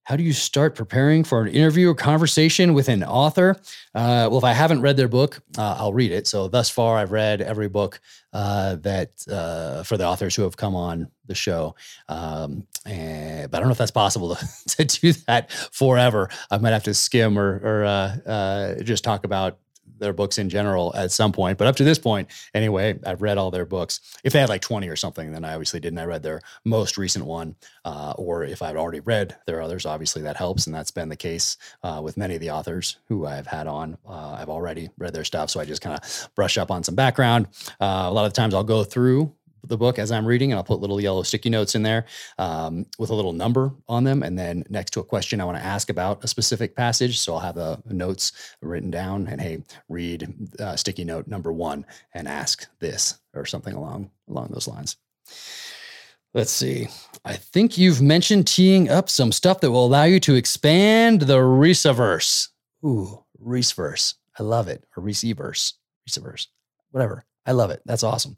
How 0.04 0.16
do 0.16 0.24
you 0.24 0.32
start 0.32 0.74
preparing 0.74 1.22
for 1.22 1.42
an 1.42 1.48
interview 1.48 1.90
or 1.90 1.94
conversation 1.94 2.74
with 2.74 2.88
an 2.88 3.04
author? 3.04 3.54
Uh, 3.94 4.26
well, 4.28 4.38
if 4.38 4.44
I 4.44 4.52
haven't 4.52 4.80
read 4.80 4.96
their 4.96 5.08
book, 5.08 5.40
uh, 5.56 5.76
I'll 5.78 5.92
read 5.92 6.10
it. 6.10 6.26
So 6.26 6.48
thus 6.48 6.68
far, 6.68 6.96
I've 6.96 7.12
read 7.12 7.40
every 7.40 7.68
book 7.68 8.00
uh, 8.32 8.74
that 8.76 9.12
uh, 9.30 9.84
for 9.84 9.96
the 9.96 10.04
authors 10.04 10.34
who 10.34 10.42
have 10.42 10.56
come 10.56 10.74
on 10.74 11.12
the 11.26 11.34
show. 11.36 11.76
Um, 12.08 12.66
and, 12.84 13.50
but 13.50 13.58
I 13.58 13.60
don't 13.60 13.68
know 13.68 13.72
if 13.72 13.78
that's 13.78 13.92
possible 13.92 14.34
to, 14.34 14.46
to 14.84 14.84
do 14.84 15.12
that 15.28 15.52
forever. 15.52 16.28
I 16.50 16.58
might 16.58 16.72
have 16.72 16.84
to 16.84 16.94
skim 16.94 17.38
or, 17.38 17.60
or 17.62 17.84
uh, 17.84 18.16
uh, 18.26 18.82
just 18.82 19.04
talk 19.04 19.24
about 19.24 19.58
their 20.00 20.12
books 20.12 20.38
in 20.38 20.48
general 20.48 20.92
at 20.96 21.12
some 21.12 21.32
point. 21.32 21.58
But 21.58 21.66
up 21.66 21.76
to 21.76 21.84
this 21.84 21.98
point, 21.98 22.28
anyway, 22.54 22.98
I've 23.06 23.22
read 23.22 23.38
all 23.38 23.50
their 23.50 23.64
books. 23.64 24.00
If 24.24 24.32
they 24.32 24.40
had 24.40 24.48
like 24.48 24.62
20 24.62 24.88
or 24.88 24.96
something, 24.96 25.32
then 25.32 25.44
I 25.44 25.52
obviously 25.52 25.80
didn't. 25.80 25.98
I 25.98 26.04
read 26.04 26.22
their 26.22 26.40
most 26.64 26.98
recent 26.98 27.24
one. 27.24 27.56
Uh, 27.84 28.14
or 28.16 28.44
if 28.44 28.62
I've 28.62 28.76
already 28.76 29.00
read 29.00 29.36
their 29.46 29.62
others, 29.62 29.86
obviously 29.86 30.22
that 30.22 30.36
helps. 30.36 30.66
And 30.66 30.74
that's 30.74 30.90
been 30.90 31.08
the 31.08 31.16
case 31.16 31.56
uh, 31.82 32.00
with 32.02 32.16
many 32.16 32.34
of 32.34 32.40
the 32.40 32.50
authors 32.50 32.96
who 33.08 33.26
I've 33.26 33.46
had 33.46 33.66
on. 33.66 33.96
Uh, 34.06 34.36
I've 34.38 34.48
already 34.48 34.90
read 34.98 35.14
their 35.14 35.24
stuff. 35.24 35.50
So 35.50 35.60
I 35.60 35.64
just 35.64 35.82
kind 35.82 35.96
of 35.96 36.28
brush 36.34 36.58
up 36.58 36.70
on 36.70 36.82
some 36.82 36.94
background. 36.94 37.48
Uh, 37.80 38.06
a 38.06 38.12
lot 38.12 38.26
of 38.26 38.32
times 38.32 38.54
I'll 38.54 38.64
go 38.64 38.84
through 38.84 39.34
the 39.64 39.76
book 39.76 39.98
as 39.98 40.10
I'm 40.12 40.26
reading, 40.26 40.52
and 40.52 40.58
I'll 40.58 40.64
put 40.64 40.80
little 40.80 41.00
yellow 41.00 41.22
sticky 41.22 41.50
notes 41.50 41.74
in 41.74 41.82
there 41.82 42.06
um, 42.38 42.86
with 42.98 43.10
a 43.10 43.14
little 43.14 43.32
number 43.32 43.72
on 43.88 44.04
them. 44.04 44.22
And 44.22 44.38
then 44.38 44.64
next 44.68 44.92
to 44.92 45.00
a 45.00 45.04
question 45.04 45.40
I 45.40 45.44
want 45.44 45.58
to 45.58 45.64
ask 45.64 45.90
about 45.90 46.24
a 46.24 46.28
specific 46.28 46.76
passage. 46.76 47.18
So 47.18 47.34
I'll 47.34 47.40
have 47.40 47.54
the 47.54 47.80
notes 47.86 48.32
written 48.62 48.90
down 48.90 49.28
and 49.28 49.40
hey, 49.40 49.62
read 49.88 50.32
uh, 50.58 50.76
sticky 50.76 51.04
note 51.04 51.26
number 51.26 51.52
one 51.52 51.84
and 52.14 52.26
ask 52.28 52.66
this 52.80 53.18
or 53.34 53.44
something 53.46 53.74
along 53.74 54.10
along 54.28 54.48
those 54.52 54.68
lines. 54.68 54.96
Let's 56.32 56.52
see. 56.52 56.86
I 57.24 57.34
think 57.34 57.76
you've 57.76 58.00
mentioned 58.00 58.46
teeing 58.46 58.88
up 58.88 59.10
some 59.10 59.32
stuff 59.32 59.60
that 59.60 59.72
will 59.72 59.84
allow 59.84 60.04
you 60.04 60.20
to 60.20 60.36
expand 60.36 61.22
the 61.22 61.38
Reeseverse. 61.38 62.48
Ooh, 62.84 63.24
Reeseverse. 63.44 64.14
I 64.38 64.44
love 64.44 64.68
it. 64.68 64.84
Or 64.96 65.02
Reeseverse. 65.02 65.74
Reeseverse. 66.08 66.46
Whatever. 66.92 67.24
I 67.46 67.52
love 67.52 67.70
it. 67.70 67.82
That's 67.86 68.02
awesome. 68.02 68.36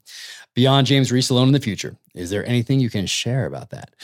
Beyond 0.55 0.87
James 0.87 1.11
Reese 1.11 1.29
alone 1.29 1.47
in 1.47 1.53
the 1.53 1.59
future, 1.59 1.97
is 2.15 2.29
there 2.29 2.45
anything 2.45 2.79
you 2.79 2.89
can 2.89 3.05
share 3.05 3.45
about 3.45 3.69
that? 3.71 3.95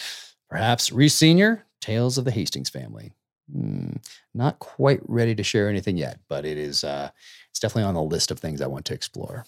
Perhaps 0.49 0.91
Reese 0.91 1.15
Sr., 1.15 1.63
Tales 1.79 2.17
of 2.17 2.25
the 2.25 2.31
Hastings 2.31 2.69
Family. 2.69 3.11
Hmm, 3.51 3.93
not 4.33 4.59
quite 4.59 4.99
ready 5.07 5.33
to 5.35 5.43
share 5.43 5.69
anything 5.69 5.97
yet, 5.97 6.19
but 6.27 6.45
it 6.45 6.57
is 6.57 6.83
uh, 6.83 7.09
it's 7.49 7.59
definitely 7.59 7.87
on 7.87 7.95
the 7.95 8.03
list 8.03 8.31
of 8.31 8.39
things 8.39 8.61
I 8.61 8.67
want 8.67 8.85
to 8.85 8.93
explore. 8.93 9.45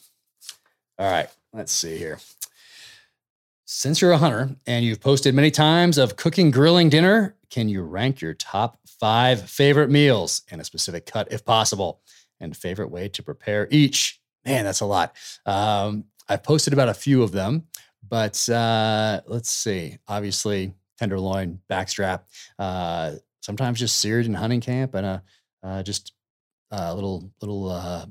All 0.97 1.11
right, 1.11 1.29
let's 1.53 1.71
see 1.71 1.97
here. 1.97 2.19
Since 3.65 4.01
you're 4.01 4.11
a 4.11 4.17
hunter 4.17 4.49
and 4.67 4.83
you've 4.85 5.01
posted 5.01 5.33
many 5.33 5.51
times 5.51 5.97
of 5.97 6.15
cooking, 6.15 6.51
grilling 6.51 6.89
dinner, 6.89 7.35
can 7.49 7.69
you 7.69 7.83
rank 7.83 8.21
your 8.21 8.33
top 8.33 8.77
five 8.85 9.49
favorite 9.49 9.89
meals 9.89 10.43
in 10.51 10.59
a 10.59 10.63
specific 10.63 11.05
cut 11.05 11.31
if 11.31 11.45
possible 11.45 12.01
and 12.39 12.55
favorite 12.55 12.91
way 12.91 13.07
to 13.09 13.23
prepare 13.23 13.67
each? 13.71 14.20
Man, 14.45 14.63
that's 14.63 14.81
a 14.81 14.85
lot. 14.85 15.15
Um, 15.45 16.05
I've 16.27 16.43
posted 16.43 16.73
about 16.73 16.89
a 16.89 16.93
few 16.93 17.23
of 17.23 17.31
them, 17.31 17.67
but 18.07 18.47
uh, 18.49 19.21
let's 19.27 19.49
see. 19.49 19.97
Obviously, 20.07 20.73
tenderloin, 20.97 21.59
backstrap, 21.69 22.21
uh, 22.57 23.13
sometimes 23.41 23.79
just 23.79 23.99
seared 23.99 24.25
in 24.25 24.33
hunting 24.33 24.61
camp, 24.61 24.95
and 24.95 25.05
a 25.05 25.23
uh, 25.63 25.83
just 25.83 26.13
a 26.71 26.95
little 26.95 27.31
little 27.41 27.69
uh, 27.69 28.05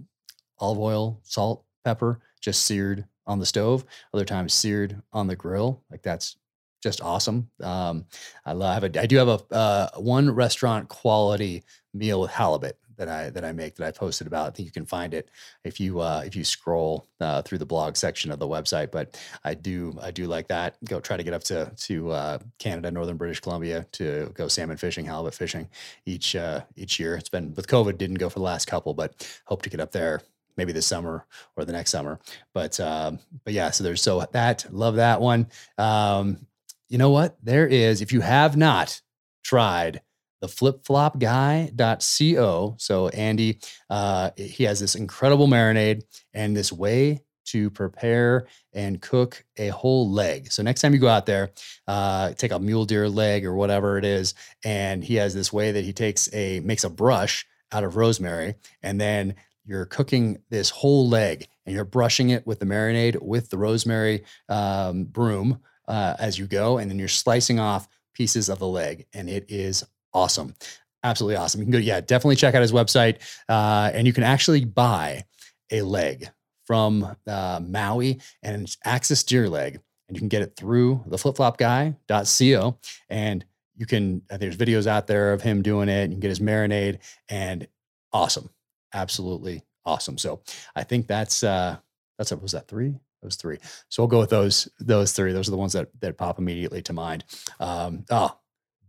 olive 0.58 0.78
oil, 0.78 1.20
salt, 1.24 1.64
pepper, 1.84 2.20
just 2.40 2.64
seared 2.64 3.06
on 3.26 3.38
the 3.38 3.46
stove. 3.46 3.84
Other 4.12 4.24
times 4.24 4.52
seared 4.52 5.00
on 5.12 5.26
the 5.26 5.36
grill. 5.36 5.82
Like 5.90 6.02
that's 6.02 6.36
just 6.82 7.02
awesome. 7.02 7.50
Um, 7.62 8.06
I 8.44 8.52
love. 8.52 8.84
I 8.84 8.88
do 8.88 9.16
have 9.18 9.28
a 9.28 9.54
uh, 9.54 9.88
one 9.96 10.30
restaurant 10.30 10.88
quality 10.88 11.64
meal 11.92 12.20
with 12.20 12.30
halibut 12.30 12.78
that 13.00 13.08
I 13.08 13.30
that 13.30 13.44
I 13.44 13.52
make 13.52 13.76
that 13.76 13.86
I 13.86 13.90
posted 13.90 14.26
about. 14.26 14.48
I 14.48 14.50
think 14.50 14.66
you 14.66 14.72
can 14.72 14.84
find 14.84 15.14
it 15.14 15.30
if 15.64 15.80
you 15.80 16.00
uh, 16.00 16.22
if 16.24 16.36
you 16.36 16.44
scroll 16.44 17.08
uh, 17.18 17.40
through 17.42 17.58
the 17.58 17.66
blog 17.66 17.96
section 17.96 18.30
of 18.30 18.38
the 18.38 18.46
website. 18.46 18.90
But 18.90 19.18
I 19.42 19.54
do 19.54 19.98
I 20.00 20.10
do 20.10 20.26
like 20.26 20.48
that. 20.48 20.76
Go 20.84 21.00
try 21.00 21.16
to 21.16 21.22
get 21.22 21.32
up 21.32 21.42
to 21.44 21.72
to 21.74 22.10
uh, 22.10 22.38
Canada, 22.58 22.90
northern 22.90 23.16
British 23.16 23.40
Columbia 23.40 23.86
to 23.92 24.30
go 24.34 24.48
salmon 24.48 24.76
fishing, 24.76 25.06
halibut 25.06 25.34
fishing 25.34 25.68
each 26.04 26.36
uh, 26.36 26.60
each 26.76 27.00
year. 27.00 27.16
It's 27.16 27.30
been 27.30 27.54
with 27.54 27.66
COVID 27.66 27.96
didn't 27.96 28.18
go 28.18 28.28
for 28.28 28.38
the 28.38 28.44
last 28.44 28.66
couple, 28.66 28.92
but 28.92 29.26
hope 29.46 29.62
to 29.62 29.70
get 29.70 29.80
up 29.80 29.92
there 29.92 30.20
maybe 30.58 30.72
this 30.72 30.86
summer 30.86 31.24
or 31.56 31.64
the 31.64 31.72
next 31.72 31.90
summer. 31.90 32.20
But 32.52 32.78
um, 32.80 33.18
but 33.44 33.54
yeah, 33.54 33.70
so 33.70 33.82
there's 33.82 34.02
so 34.02 34.26
that 34.32 34.66
love 34.70 34.96
that 34.96 35.22
one. 35.22 35.48
Um, 35.78 36.46
you 36.90 36.98
know 36.98 37.10
what? 37.10 37.38
There 37.42 37.66
is 37.66 38.02
if 38.02 38.12
you 38.12 38.20
have 38.20 38.58
not 38.58 39.00
tried 39.42 40.02
the 40.40 40.46
flipflopguy.co. 40.46 42.74
So 42.78 43.08
Andy, 43.08 43.58
uh, 43.88 44.30
he 44.36 44.64
has 44.64 44.80
this 44.80 44.94
incredible 44.94 45.48
marinade 45.48 46.02
and 46.32 46.56
this 46.56 46.72
way 46.72 47.22
to 47.46 47.70
prepare 47.70 48.46
and 48.72 49.00
cook 49.00 49.44
a 49.56 49.68
whole 49.68 50.10
leg. 50.10 50.52
So 50.52 50.62
next 50.62 50.80
time 50.80 50.94
you 50.94 51.00
go 51.00 51.08
out 51.08 51.26
there, 51.26 51.50
uh, 51.88 52.32
take 52.32 52.52
a 52.52 52.60
mule 52.60 52.84
deer 52.84 53.08
leg 53.08 53.44
or 53.44 53.54
whatever 53.54 53.98
it 53.98 54.04
is, 54.04 54.34
and 54.64 55.02
he 55.02 55.16
has 55.16 55.34
this 55.34 55.52
way 55.52 55.72
that 55.72 55.84
he 55.84 55.92
takes 55.92 56.32
a 56.32 56.60
makes 56.60 56.84
a 56.84 56.90
brush 56.90 57.46
out 57.72 57.84
of 57.84 57.96
rosemary, 57.96 58.54
and 58.82 59.00
then 59.00 59.34
you're 59.64 59.84
cooking 59.84 60.38
this 60.48 60.70
whole 60.70 61.08
leg, 61.08 61.48
and 61.66 61.74
you're 61.74 61.84
brushing 61.84 62.30
it 62.30 62.46
with 62.46 62.60
the 62.60 62.66
marinade 62.66 63.20
with 63.20 63.50
the 63.50 63.58
rosemary 63.58 64.22
um, 64.48 65.04
broom 65.04 65.60
uh, 65.88 66.14
as 66.18 66.38
you 66.38 66.46
go, 66.46 66.78
and 66.78 66.90
then 66.90 66.98
you're 66.98 67.08
slicing 67.08 67.58
off 67.58 67.88
pieces 68.14 68.48
of 68.48 68.60
the 68.60 68.68
leg, 68.68 69.06
and 69.12 69.28
it 69.28 69.46
is 69.48 69.84
awesome. 70.12 70.54
Absolutely 71.02 71.36
awesome. 71.36 71.60
You 71.60 71.66
can 71.66 71.72
go, 71.72 71.78
yeah, 71.78 72.00
definitely 72.00 72.36
check 72.36 72.54
out 72.54 72.62
his 72.62 72.72
website. 72.72 73.18
Uh, 73.48 73.90
and 73.94 74.06
you 74.06 74.12
can 74.12 74.24
actually 74.24 74.64
buy 74.64 75.24
a 75.70 75.82
leg 75.82 76.28
from 76.64 77.16
uh, 77.26 77.60
Maui 77.66 78.20
and 78.42 78.62
it's 78.62 78.76
Axis 78.84 79.24
deer 79.24 79.48
leg. 79.48 79.80
And 80.08 80.16
you 80.16 80.20
can 80.20 80.28
get 80.28 80.42
it 80.42 80.56
through 80.56 81.04
the 81.06 81.16
flipflopguy.co. 81.16 82.78
And 83.08 83.44
you 83.76 83.86
can, 83.86 84.22
uh, 84.30 84.36
there's 84.36 84.56
videos 84.56 84.86
out 84.86 85.06
there 85.06 85.32
of 85.32 85.40
him 85.40 85.62
doing 85.62 85.88
it. 85.88 86.02
You 86.10 86.14
can 86.14 86.20
get 86.20 86.28
his 86.28 86.40
marinade 86.40 86.98
and 87.28 87.66
awesome. 88.12 88.50
Absolutely 88.92 89.62
awesome. 89.84 90.18
So 90.18 90.42
I 90.74 90.82
think 90.82 91.06
that's, 91.06 91.42
uh, 91.42 91.76
that's, 92.18 92.32
what 92.32 92.42
was 92.42 92.52
that 92.52 92.68
three? 92.68 92.94
Those 93.22 93.36
three. 93.36 93.58
So 93.88 94.02
we'll 94.02 94.08
go 94.08 94.18
with 94.18 94.30
those, 94.30 94.68
those 94.80 95.12
three. 95.12 95.32
Those 95.32 95.48
are 95.48 95.52
the 95.52 95.56
ones 95.56 95.72
that, 95.74 95.88
that 96.00 96.18
pop 96.18 96.38
immediately 96.38 96.82
to 96.82 96.92
mind. 96.92 97.24
Um, 97.58 98.04
oh, 98.10 98.36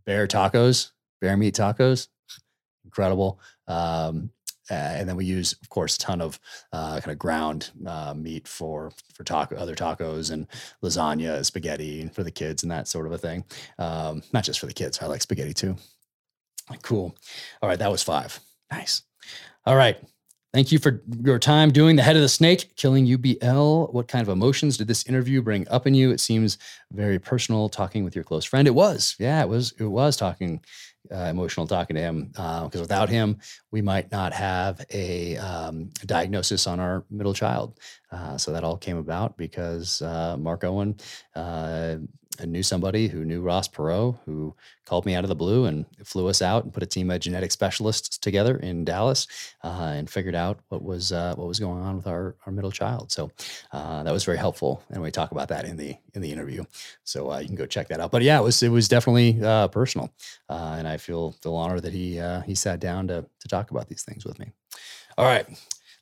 bear 0.04 0.26
tacos 0.26 0.90
bear 1.22 1.36
meat 1.38 1.54
tacos, 1.54 2.08
incredible. 2.84 3.40
Um, 3.66 4.30
and 4.70 5.08
then 5.08 5.16
we 5.16 5.24
use, 5.24 5.52
of 5.54 5.68
course, 5.68 5.96
a 5.96 5.98
ton 5.98 6.20
of 6.20 6.38
uh, 6.72 7.00
kind 7.00 7.12
of 7.12 7.18
ground 7.18 7.70
uh, 7.86 8.14
meat 8.14 8.46
for 8.46 8.92
for 9.14 9.24
taco, 9.24 9.56
other 9.56 9.74
tacos 9.74 10.30
and 10.30 10.46
lasagna, 10.82 11.44
spaghetti 11.44 12.08
for 12.08 12.22
the 12.22 12.30
kids, 12.30 12.62
and 12.62 12.72
that 12.72 12.88
sort 12.88 13.06
of 13.06 13.12
a 13.12 13.18
thing. 13.18 13.44
Um, 13.78 14.22
not 14.32 14.44
just 14.44 14.60
for 14.60 14.66
the 14.66 14.72
kids. 14.72 15.00
I 15.02 15.06
like 15.06 15.22
spaghetti 15.22 15.54
too. 15.54 15.76
Cool. 16.82 17.14
All 17.60 17.68
right, 17.68 17.78
that 17.78 17.90
was 17.90 18.02
five. 18.02 18.38
Nice. 18.70 19.02
All 19.66 19.76
right. 19.76 19.98
Thank 20.54 20.70
you 20.70 20.78
for 20.78 21.02
your 21.22 21.38
time 21.38 21.70
doing 21.70 21.96
the 21.96 22.02
head 22.02 22.14
of 22.14 22.20
the 22.20 22.28
snake, 22.28 22.76
killing 22.76 23.06
UBL. 23.06 23.92
What 23.92 24.06
kind 24.06 24.22
of 24.22 24.28
emotions 24.28 24.76
did 24.76 24.86
this 24.86 25.06
interview 25.06 25.40
bring 25.40 25.66
up 25.68 25.86
in 25.86 25.94
you? 25.94 26.10
It 26.10 26.20
seems 26.20 26.58
very 26.92 27.18
personal 27.18 27.70
talking 27.70 28.04
with 28.04 28.14
your 28.14 28.24
close 28.24 28.44
friend. 28.44 28.68
It 28.68 28.74
was. 28.74 29.16
Yeah, 29.18 29.40
it 29.40 29.48
was. 29.48 29.72
It 29.78 29.84
was 29.84 30.14
talking 30.14 30.60
uh, 31.10 31.24
emotional 31.24 31.66
talking 31.66 31.96
to 31.96 32.02
him 32.02 32.26
because 32.28 32.76
uh, 32.76 32.80
without 32.80 33.08
him, 33.08 33.38
we 33.70 33.82
might 33.82 34.10
not 34.12 34.32
have 34.32 34.84
a, 34.90 35.36
um, 35.36 35.90
diagnosis 36.06 36.66
on 36.66 36.80
our 36.80 37.04
middle 37.10 37.34
child. 37.34 37.78
Uh, 38.10 38.36
so 38.36 38.52
that 38.52 38.64
all 38.64 38.76
came 38.76 38.98
about 38.98 39.36
because 39.36 40.02
uh, 40.02 40.36
Mark 40.38 40.64
Owen, 40.64 40.96
uh, 41.34 41.96
I 42.40 42.46
knew 42.46 42.62
somebody 42.62 43.08
who 43.08 43.24
knew 43.24 43.40
Ross 43.40 43.68
Perot, 43.68 44.18
who 44.24 44.54
called 44.86 45.06
me 45.06 45.14
out 45.14 45.24
of 45.24 45.28
the 45.28 45.34
blue 45.34 45.66
and 45.66 45.84
flew 46.04 46.28
us 46.28 46.42
out 46.42 46.64
and 46.64 46.72
put 46.72 46.82
a 46.82 46.86
team 46.86 47.10
of 47.10 47.20
genetic 47.20 47.52
specialists 47.52 48.18
together 48.18 48.56
in 48.56 48.84
Dallas 48.84 49.26
uh, 49.62 49.92
and 49.94 50.08
figured 50.08 50.34
out 50.34 50.58
what 50.68 50.82
was 50.82 51.12
uh, 51.12 51.34
what 51.36 51.46
was 51.46 51.60
going 51.60 51.82
on 51.82 51.96
with 51.96 52.06
our, 52.06 52.36
our 52.46 52.52
middle 52.52 52.70
child. 52.70 53.12
So 53.12 53.30
uh, 53.72 54.02
that 54.02 54.12
was 54.12 54.24
very 54.24 54.38
helpful, 54.38 54.82
and 54.90 55.02
we 55.02 55.10
talk 55.10 55.32
about 55.32 55.48
that 55.48 55.64
in 55.64 55.76
the 55.76 55.96
in 56.14 56.22
the 56.22 56.32
interview. 56.32 56.64
So 57.04 57.30
uh, 57.32 57.38
you 57.38 57.46
can 57.46 57.56
go 57.56 57.66
check 57.66 57.88
that 57.88 58.00
out. 58.00 58.10
But 58.10 58.22
yeah, 58.22 58.38
it 58.38 58.42
was 58.42 58.62
it 58.62 58.70
was 58.70 58.88
definitely 58.88 59.42
uh, 59.42 59.68
personal, 59.68 60.12
uh, 60.48 60.76
and 60.78 60.88
I 60.88 60.96
feel 60.96 61.32
feel 61.42 61.54
honored 61.54 61.82
that 61.82 61.92
he 61.92 62.20
he 62.46 62.54
sat 62.54 62.80
down 62.80 63.08
to 63.08 63.26
to 63.40 63.48
talk 63.48 63.70
about 63.70 63.88
these 63.88 64.02
things 64.02 64.24
with 64.24 64.38
me. 64.38 64.52
All 65.18 65.26
right. 65.26 65.46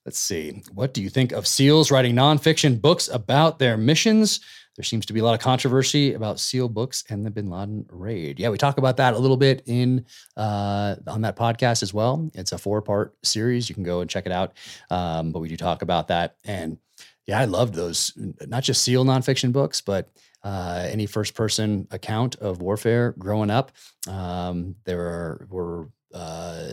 Let's 0.06 0.18
see. 0.18 0.62
What 0.72 0.94
do 0.94 1.02
you 1.02 1.10
think 1.10 1.32
of 1.32 1.46
SEALs 1.46 1.90
writing 1.90 2.14
nonfiction 2.14 2.80
books 2.80 3.08
about 3.08 3.58
their 3.58 3.76
missions? 3.76 4.40
There 4.80 4.84
seems 4.84 5.04
to 5.04 5.12
be 5.12 5.20
a 5.20 5.22
lot 5.22 5.34
of 5.34 5.40
controversy 5.40 6.14
about 6.14 6.40
SEAL 6.40 6.70
books 6.70 7.04
and 7.10 7.22
the 7.22 7.30
Bin 7.30 7.50
Laden 7.50 7.84
raid. 7.90 8.40
Yeah, 8.40 8.48
we 8.48 8.56
talk 8.56 8.78
about 8.78 8.96
that 8.96 9.12
a 9.12 9.18
little 9.18 9.36
bit 9.36 9.62
in 9.66 10.06
uh, 10.38 10.96
on 11.06 11.20
that 11.20 11.36
podcast 11.36 11.82
as 11.82 11.92
well. 11.92 12.30
It's 12.32 12.52
a 12.52 12.56
four 12.56 12.80
part 12.80 13.14
series. 13.22 13.68
You 13.68 13.74
can 13.74 13.84
go 13.84 14.00
and 14.00 14.08
check 14.08 14.24
it 14.24 14.32
out. 14.32 14.54
Um, 14.88 15.32
but 15.32 15.40
we 15.40 15.50
do 15.50 15.58
talk 15.58 15.82
about 15.82 16.08
that. 16.08 16.36
And 16.46 16.78
yeah, 17.26 17.38
I 17.38 17.44
loved 17.44 17.74
those, 17.74 18.14
not 18.16 18.62
just 18.62 18.82
SEAL 18.82 19.04
nonfiction 19.04 19.52
books, 19.52 19.82
but 19.82 20.08
uh, 20.44 20.88
any 20.90 21.04
first 21.04 21.34
person 21.34 21.86
account 21.90 22.36
of 22.36 22.62
warfare 22.62 23.14
growing 23.18 23.50
up. 23.50 23.72
Um, 24.08 24.76
there 24.86 25.46
were 25.50 25.90
uh, 26.14 26.70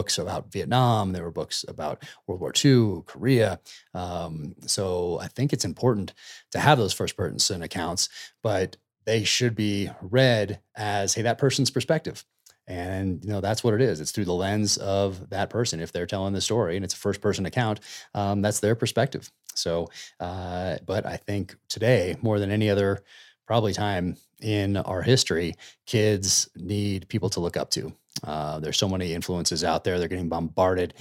books 0.00 0.16
about 0.16 0.50
Vietnam. 0.50 1.12
There 1.12 1.24
were 1.24 1.30
books 1.30 1.62
about 1.68 2.02
World 2.26 2.40
War 2.40 2.54
II, 2.64 3.02
Korea. 3.04 3.60
Um, 3.92 4.54
so 4.62 5.18
I 5.20 5.28
think 5.28 5.52
it's 5.52 5.66
important 5.66 6.14
to 6.52 6.58
have 6.58 6.78
those 6.78 6.94
first 6.94 7.18
person 7.18 7.62
accounts, 7.62 8.08
but 8.42 8.78
they 9.04 9.24
should 9.24 9.54
be 9.54 9.90
read 10.00 10.58
as, 10.74 11.12
hey, 11.12 11.20
that 11.20 11.36
person's 11.36 11.70
perspective. 11.70 12.24
And 12.66 13.22
you 13.22 13.30
know 13.30 13.42
that's 13.42 13.62
what 13.62 13.74
it 13.74 13.82
is. 13.82 14.00
It's 14.00 14.10
through 14.10 14.24
the 14.24 14.32
lens 14.32 14.78
of 14.78 15.28
that 15.28 15.50
person. 15.50 15.80
If 15.80 15.92
they're 15.92 16.06
telling 16.06 16.32
the 16.32 16.40
story 16.40 16.76
and 16.76 16.84
it's 16.84 16.94
a 16.94 16.96
first 16.96 17.20
person 17.20 17.44
account, 17.44 17.80
um, 18.14 18.40
that's 18.40 18.60
their 18.60 18.74
perspective. 18.74 19.30
So, 19.54 19.90
uh, 20.18 20.78
but 20.86 21.04
I 21.04 21.18
think 21.18 21.56
today 21.68 22.16
more 22.22 22.38
than 22.38 22.50
any 22.50 22.70
other 22.70 23.02
probably 23.46 23.74
time 23.74 24.16
in 24.40 24.78
our 24.78 25.02
history, 25.02 25.56
kids 25.84 26.48
need 26.56 27.06
people 27.08 27.28
to 27.30 27.40
look 27.40 27.58
up 27.58 27.68
to. 27.72 27.92
Uh, 28.24 28.60
there's 28.60 28.78
so 28.78 28.88
many 28.88 29.12
influences 29.14 29.64
out 29.64 29.84
there. 29.84 29.98
They're 29.98 30.08
getting 30.08 30.28
bombarded 30.28 30.94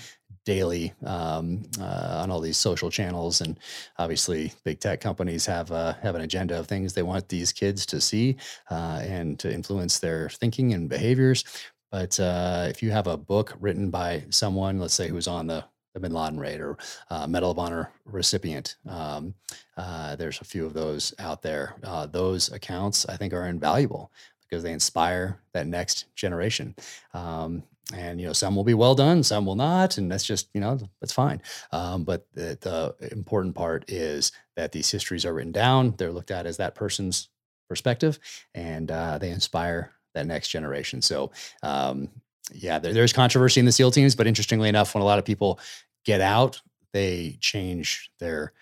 daily 0.45 0.93
um, 1.05 1.63
uh, 1.79 2.21
on 2.23 2.31
all 2.31 2.39
these 2.39 2.57
social 2.57 2.89
channels, 2.89 3.41
and 3.41 3.59
obviously, 3.97 4.53
big 4.63 4.79
tech 4.79 5.01
companies 5.01 5.45
have 5.45 5.71
uh, 5.71 5.93
have 6.01 6.15
an 6.15 6.21
agenda 6.21 6.57
of 6.57 6.67
things 6.67 6.93
they 6.93 7.03
want 7.03 7.29
these 7.29 7.51
kids 7.51 7.85
to 7.87 8.01
see 8.01 8.37
uh, 8.71 9.01
and 9.03 9.37
to 9.39 9.53
influence 9.53 9.99
their 9.99 10.29
thinking 10.29 10.73
and 10.73 10.89
behaviors. 10.89 11.43
But 11.91 12.19
uh, 12.19 12.67
if 12.69 12.81
you 12.83 12.91
have 12.91 13.07
a 13.07 13.17
book 13.17 13.55
written 13.59 13.89
by 13.89 14.23
someone, 14.29 14.79
let's 14.79 14.93
say 14.93 15.09
who's 15.09 15.27
on 15.27 15.47
the 15.47 15.65
the 15.93 15.99
Bin 15.99 16.13
Laden 16.13 16.39
raid 16.39 16.61
or 16.61 16.77
uh, 17.09 17.27
Medal 17.27 17.51
of 17.51 17.59
Honor 17.59 17.91
recipient. 18.05 18.75
Um, 18.87 19.33
uh, 19.77 20.15
there's 20.15 20.39
a 20.41 20.45
few 20.45 20.65
of 20.65 20.73
those 20.73 21.13
out 21.19 21.41
there. 21.41 21.75
Uh, 21.83 22.05
those 22.05 22.51
accounts, 22.51 23.07
I 23.07 23.17
think, 23.17 23.33
are 23.33 23.47
invaluable 23.47 24.11
because 24.49 24.63
they 24.63 24.71
inspire 24.73 25.39
that 25.53 25.67
next 25.67 26.05
generation. 26.15 26.75
Um, 27.13 27.63
and 27.93 28.19
you 28.19 28.27
know, 28.27 28.33
some 28.33 28.55
will 28.55 28.63
be 28.63 28.73
well 28.73 28.95
done, 28.95 29.23
some 29.23 29.45
will 29.45 29.55
not, 29.55 29.97
and 29.97 30.12
that's 30.12 30.23
just 30.23 30.49
you 30.53 30.62
know 30.62 30.79
that's 31.01 31.13
fine. 31.13 31.41
Um, 31.71 32.03
but 32.03 32.27
the, 32.33 32.57
the, 32.62 33.12
important 33.12 33.55
part 33.55 33.85
is 33.88 34.31
that 34.55 34.71
these 34.71 34.91
histories 34.91 35.25
are 35.25 35.33
written 35.33 35.51
down; 35.51 35.95
they're 35.97 36.12
looked 36.12 36.31
at 36.31 36.45
as 36.45 36.57
that 36.57 36.75
person's 36.75 37.29
perspective, 37.67 38.19
and 38.53 38.91
uh, 38.91 39.17
they 39.17 39.31
inspire 39.31 39.91
that 40.13 40.27
next 40.27 40.49
generation. 40.49 41.01
So. 41.01 41.31
Um, 41.63 42.09
yeah, 42.51 42.79
there, 42.79 42.93
there's 42.93 43.13
controversy 43.13 43.59
in 43.59 43.67
the 43.67 43.71
SEAL 43.71 43.91
teams, 43.91 44.15
but 44.15 44.25
interestingly 44.25 44.69
enough, 44.69 44.95
when 44.95 45.03
a 45.03 45.05
lot 45.05 45.19
of 45.19 45.25
people 45.25 45.59
get 46.03 46.19
out, 46.19 46.59
they 46.93 47.38
change 47.39 48.09
their 48.17 48.53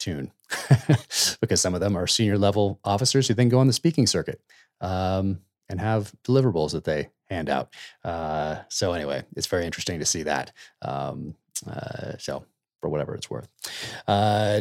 tune 0.00 0.32
because 1.40 1.60
some 1.60 1.74
of 1.74 1.80
them 1.80 1.96
are 1.96 2.06
senior 2.06 2.38
level 2.38 2.80
officers 2.84 3.28
who 3.28 3.34
then 3.34 3.48
go 3.48 3.58
on 3.58 3.66
the 3.66 3.72
speaking 3.72 4.06
circuit 4.06 4.40
um, 4.80 5.40
and 5.68 5.80
have 5.80 6.12
deliverables 6.24 6.72
that 6.72 6.84
they 6.84 7.08
hand 7.28 7.48
out. 7.48 7.72
Uh, 8.04 8.58
so 8.68 8.92
anyway, 8.92 9.24
it's 9.36 9.46
very 9.46 9.66
interesting 9.66 9.98
to 9.98 10.06
see 10.06 10.22
that. 10.22 10.52
Um, 10.82 11.34
uh, 11.66 12.16
so 12.18 12.44
for 12.80 12.90
whatever 12.90 13.14
it's 13.14 13.28
worth. 13.28 13.48
Uh, 14.06 14.60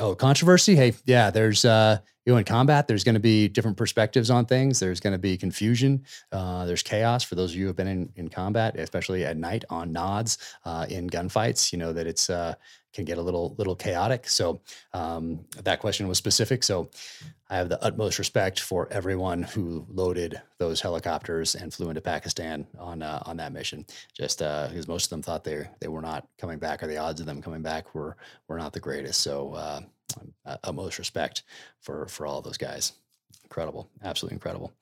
oh, 0.00 0.14
controversy. 0.14 0.74
Hey, 0.74 0.94
yeah, 1.04 1.30
there's 1.30 1.64
uh, 1.64 1.98
you 2.24 2.32
know 2.32 2.38
in 2.38 2.44
combat. 2.44 2.88
There's 2.88 3.04
going 3.04 3.14
to 3.14 3.20
be 3.20 3.48
different 3.48 3.76
perspectives 3.76 4.30
on 4.30 4.46
things. 4.46 4.80
There's 4.80 5.00
going 5.00 5.12
to 5.12 5.18
be 5.18 5.36
confusion. 5.36 6.04
Uh, 6.32 6.64
there's 6.66 6.82
chaos 6.82 7.22
for 7.22 7.34
those 7.34 7.52
of 7.52 7.56
you 7.56 7.64
who 7.64 7.68
have 7.68 7.76
been 7.76 7.88
in, 7.88 8.12
in 8.16 8.28
combat, 8.28 8.76
especially 8.78 9.24
at 9.24 9.36
night 9.36 9.64
on 9.70 9.92
nods 9.92 10.38
uh, 10.64 10.86
in 10.88 11.08
gunfights. 11.08 11.72
You 11.72 11.78
know 11.78 11.92
that 11.92 12.06
it's 12.06 12.30
uh, 12.30 12.54
can 12.96 13.04
get 13.04 13.18
a 13.18 13.22
little 13.22 13.54
little 13.58 13.76
chaotic. 13.76 14.28
So 14.28 14.60
um, 14.94 15.44
that 15.62 15.80
question 15.80 16.08
was 16.08 16.18
specific. 16.18 16.64
So 16.64 16.90
I 17.48 17.56
have 17.56 17.68
the 17.68 17.82
utmost 17.84 18.18
respect 18.18 18.58
for 18.58 18.88
everyone 18.90 19.42
who 19.42 19.86
loaded 19.88 20.40
those 20.58 20.80
helicopters 20.80 21.54
and 21.54 21.72
flew 21.72 21.90
into 21.90 22.00
Pakistan 22.00 22.66
on 22.78 23.02
uh, 23.02 23.22
on 23.26 23.36
that 23.36 23.52
mission. 23.52 23.84
Just 24.14 24.40
uh, 24.42 24.68
because 24.68 24.88
most 24.88 25.04
of 25.04 25.10
them 25.10 25.22
thought 25.22 25.44
they 25.44 25.68
they 25.78 25.88
were 25.88 26.00
not 26.00 26.26
coming 26.38 26.58
back, 26.58 26.82
or 26.82 26.86
the 26.86 26.96
odds 26.96 27.20
of 27.20 27.26
them 27.26 27.42
coming 27.42 27.62
back 27.62 27.94
were 27.94 28.16
were 28.48 28.58
not 28.58 28.72
the 28.72 28.80
greatest. 28.80 29.20
So 29.20 29.54
uh, 29.54 29.80
uh 30.46 30.56
utmost 30.64 30.98
respect 30.98 31.42
for 31.80 32.08
for 32.08 32.26
all 32.26 32.40
those 32.40 32.58
guys. 32.58 32.92
Incredible, 33.44 33.88
absolutely 34.02 34.36
incredible. 34.36 34.72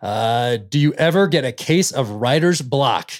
Uh, 0.00 0.58
do 0.58 0.78
you 0.78 0.92
ever 0.92 1.26
get 1.26 1.44
a 1.44 1.52
case 1.52 1.90
of 1.90 2.10
writer's 2.10 2.60
block? 2.60 3.10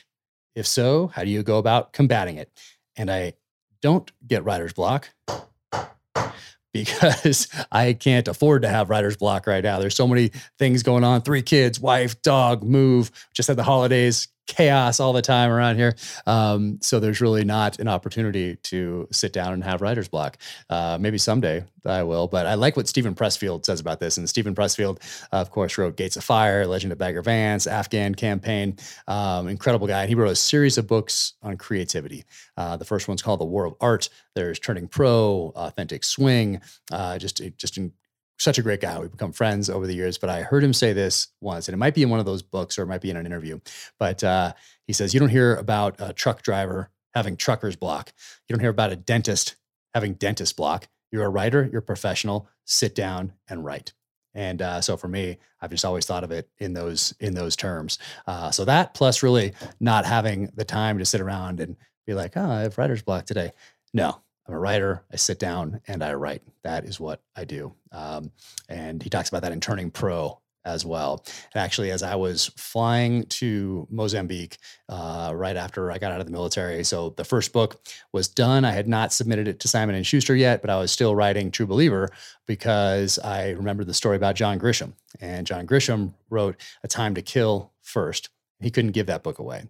If 0.55 0.67
so, 0.67 1.09
how 1.09 1.25
do 1.25 1.31
you 1.31 1.43
go 1.43 1.59
about 1.59 1.93
combating 1.93 2.37
it? 2.37 2.51
And 2.97 3.11
I 3.11 3.35
don't 3.81 4.11
get 4.27 4.45
writer's 4.45 4.73
block 4.73 5.11
because 6.73 7.49
I 7.73 7.93
can't 7.95 8.29
afford 8.29 8.63
to 8.63 8.69
have 8.69 8.91
writer's 8.91 9.17
block 9.17 9.47
right 9.47 9.65
now. 9.65 9.79
There's 9.79 9.97
so 9.97 10.07
many 10.07 10.31
things 10.59 10.83
going 10.83 11.05
on. 11.05 11.23
Three 11.23 11.43
kids, 11.43 11.81
wife, 11.81 12.21
dog, 12.23 12.63
move, 12.63 13.11
just 13.35 13.49
had 13.49 13.57
the 13.57 13.63
holidays, 13.63 14.29
chaos 14.47 15.01
all 15.01 15.13
the 15.13 15.23
time 15.23 15.51
around 15.51 15.77
here. 15.77 15.95
Um, 16.27 16.79
so 16.81 17.01
there's 17.01 17.21
really 17.21 17.45
not 17.45 17.79
an 17.79 17.89
opportunity 17.89 18.57
to 18.57 19.09
sit 19.11 19.33
down 19.33 19.53
and 19.53 19.65
have 19.65 19.83
writer's 19.83 20.09
block. 20.09 20.39
Uh, 20.71 20.99
maybe 21.01 21.19
someday 21.19 21.65
I 21.85 22.03
will, 22.03 22.27
but 22.29 22.47
I 22.47 22.55
like 22.55 22.77
what 22.77 22.89
Steven 22.89 23.15
Pressfield 23.15 23.65
says 23.65 23.81
about 23.81 24.01
this. 24.01 24.17
And 24.17 24.29
Steven 24.29 24.55
Pressfield, 24.55 25.01
of 25.33 25.51
course, 25.51 25.77
wrote 25.79 25.97
Gates 25.97 26.17
of 26.17 26.25
Fire, 26.25 26.67
Legend 26.67 26.93
of 26.93 26.99
Bagger 26.99 27.23
Vance, 27.23 27.67
Afghan 27.67 28.15
Campaign. 28.15 28.77
Um, 29.09 29.49
incredible 29.49 29.87
guy. 29.87 30.03
And 30.03 30.09
he 30.09 30.15
wrote 30.15 30.31
a 30.31 30.37
series 30.37 30.79
of 30.79 30.87
books 30.87 31.35
on 31.43 31.57
creativity. 31.57 32.25
Uh, 32.57 32.77
the 32.77 32.85
first 32.85 33.09
one's 33.09 33.23
called 33.23 33.41
The 33.41 33.45
War 33.45 33.67
of 33.67 33.75
Art. 33.81 34.09
There's 34.35 34.59
Turning 34.59 34.89
Pro, 34.89 35.53
Authentic 35.57 36.05
Swing, 36.05 36.61
uh, 36.93 37.19
just 37.19 37.41
just 37.57 37.79
in, 37.79 37.93
such 38.39 38.59
a 38.59 38.63
great 38.63 38.81
guy. 38.81 38.99
We've 38.99 39.11
become 39.11 39.33
friends 39.33 39.71
over 39.71 39.87
the 39.87 39.95
years, 39.95 40.19
but 40.19 40.31
I 40.31 40.43
heard 40.43 40.63
him 40.63 40.73
say 40.73 40.93
this 40.93 41.29
once, 41.41 41.69
and 41.69 41.75
it 41.75 41.79
might 41.79 41.95
be 41.95 42.03
in 42.03 42.11
one 42.11 42.21
of 42.21 42.27
those 42.27 42.43
books 42.43 42.79
or 42.79 42.83
it 42.83 42.87
might 42.87 43.01
be 43.01 43.11
in 43.11 43.17
an 43.17 43.27
interview. 43.27 43.61
But 43.99 44.23
uh, 44.23 44.53
he 44.87 44.93
says, 44.93 45.15
You 45.15 45.21
don't 45.21 45.29
hear 45.29 45.55
about 45.55 45.97
a 45.99 46.13
truck 46.13 46.43
driver 46.43 46.91
having 47.15 47.37
trucker's 47.37 47.77
block. 47.77 48.13
You 48.49 48.55
don't 48.55 48.61
hear 48.61 48.71
about 48.71 48.93
a 48.93 48.97
dentist 48.97 49.57
having 49.95 50.15
dentist 50.15 50.57
block. 50.57 50.87
You're 51.11 51.25
a 51.25 51.31
writer, 51.31 51.69
you're 51.71 51.81
a 51.81 51.83
professional, 51.83 52.49
sit 52.65 52.95
down 52.95 53.33
and 53.49 53.65
write. 53.65 53.95
And 54.35 54.61
uh, 54.61 54.83
so 54.83 54.99
for 54.99 55.09
me, 55.09 55.39
I've 55.63 55.71
just 55.71 55.87
always 55.87 56.05
thought 56.05 56.25
of 56.25 56.31
it 56.31 56.51
in 56.59 56.75
those 56.75 57.15
in 57.21 57.35
those 57.35 57.57
terms. 57.57 57.99
Uh, 58.27 58.51
so 58.51 58.67
that 58.67 58.93
plus 58.93 59.23
really 59.23 59.55
not 59.81 60.05
having 60.05 60.51
the 60.55 60.65
time 60.65 60.99
to 60.99 61.07
sit 61.07 61.23
around 61.23 61.59
and 61.59 61.77
be 62.07 62.13
like, 62.13 62.37
oh, 62.37 62.51
I 62.51 62.61
have 62.61 62.77
writer's 62.77 63.03
block 63.03 63.25
today. 63.25 63.53
No, 63.95 64.21
I'm 64.47 64.55
a 64.55 64.59
writer. 64.59 65.03
I 65.13 65.17
sit 65.17 65.39
down 65.39 65.81
and 65.89 66.03
I 66.03 66.15
write. 66.15 66.43
That 66.63 66.85
is 66.85 67.01
what 67.01 67.21
I 67.35 67.45
do. 67.45 67.75
Um, 67.93 68.31
and 68.69 69.03
he 69.03 69.11
talks 69.11 69.29
about 69.29 69.43
that 69.43 69.53
in 69.53 69.61
Turning 69.61 69.91
Pro 69.91 70.41
as 70.67 70.85
well. 70.85 71.25
And 71.55 71.63
actually, 71.63 71.93
as 71.93 72.03
I 72.03 72.17
was 72.17 72.47
flying 72.57 73.25
to 73.27 73.87
Mozambique 73.89 74.59
uh, 74.89 75.33
right 75.35 75.57
after 75.57 75.91
I 75.91 75.99
got 75.99 76.13
out 76.13 76.21
of 76.21 76.27
the 76.27 76.33
military, 76.33 76.85
so 76.85 77.11
the 77.11 77.25
first 77.25 77.53
book 77.53 77.81
was 78.13 78.29
done. 78.29 78.65
I 78.65 78.73
had 78.73 78.89
not 78.89 79.13
submitted 79.13 79.49
it 79.49 79.61
to 79.61 79.69
Simon 79.69 79.95
and 79.95 80.07
Schuster 80.07 80.35
yet, 80.35 80.61
but 80.61 80.71
I 80.71 80.79
was 80.79 80.91
still 80.91 81.15
writing 81.15 81.51
True 81.51 81.67
Believer 81.67 82.11
because 82.47 83.19
I 83.21 83.51
remembered 83.51 83.87
the 83.87 83.95
story 83.95 84.17
about 84.17 84.35
John 84.35 84.59
Grisham. 84.59 84.93
And 85.21 85.47
John 85.47 85.67
Grisham 85.67 86.15
wrote 86.29 86.57
A 86.83 86.89
Time 86.89 87.15
to 87.15 87.23
Kill 87.23 87.73
first. 87.81 88.29
He 88.61 88.71
couldn't 88.71 88.93
give 88.93 89.07
that 89.07 89.23
book 89.23 89.39
away. 89.39 89.67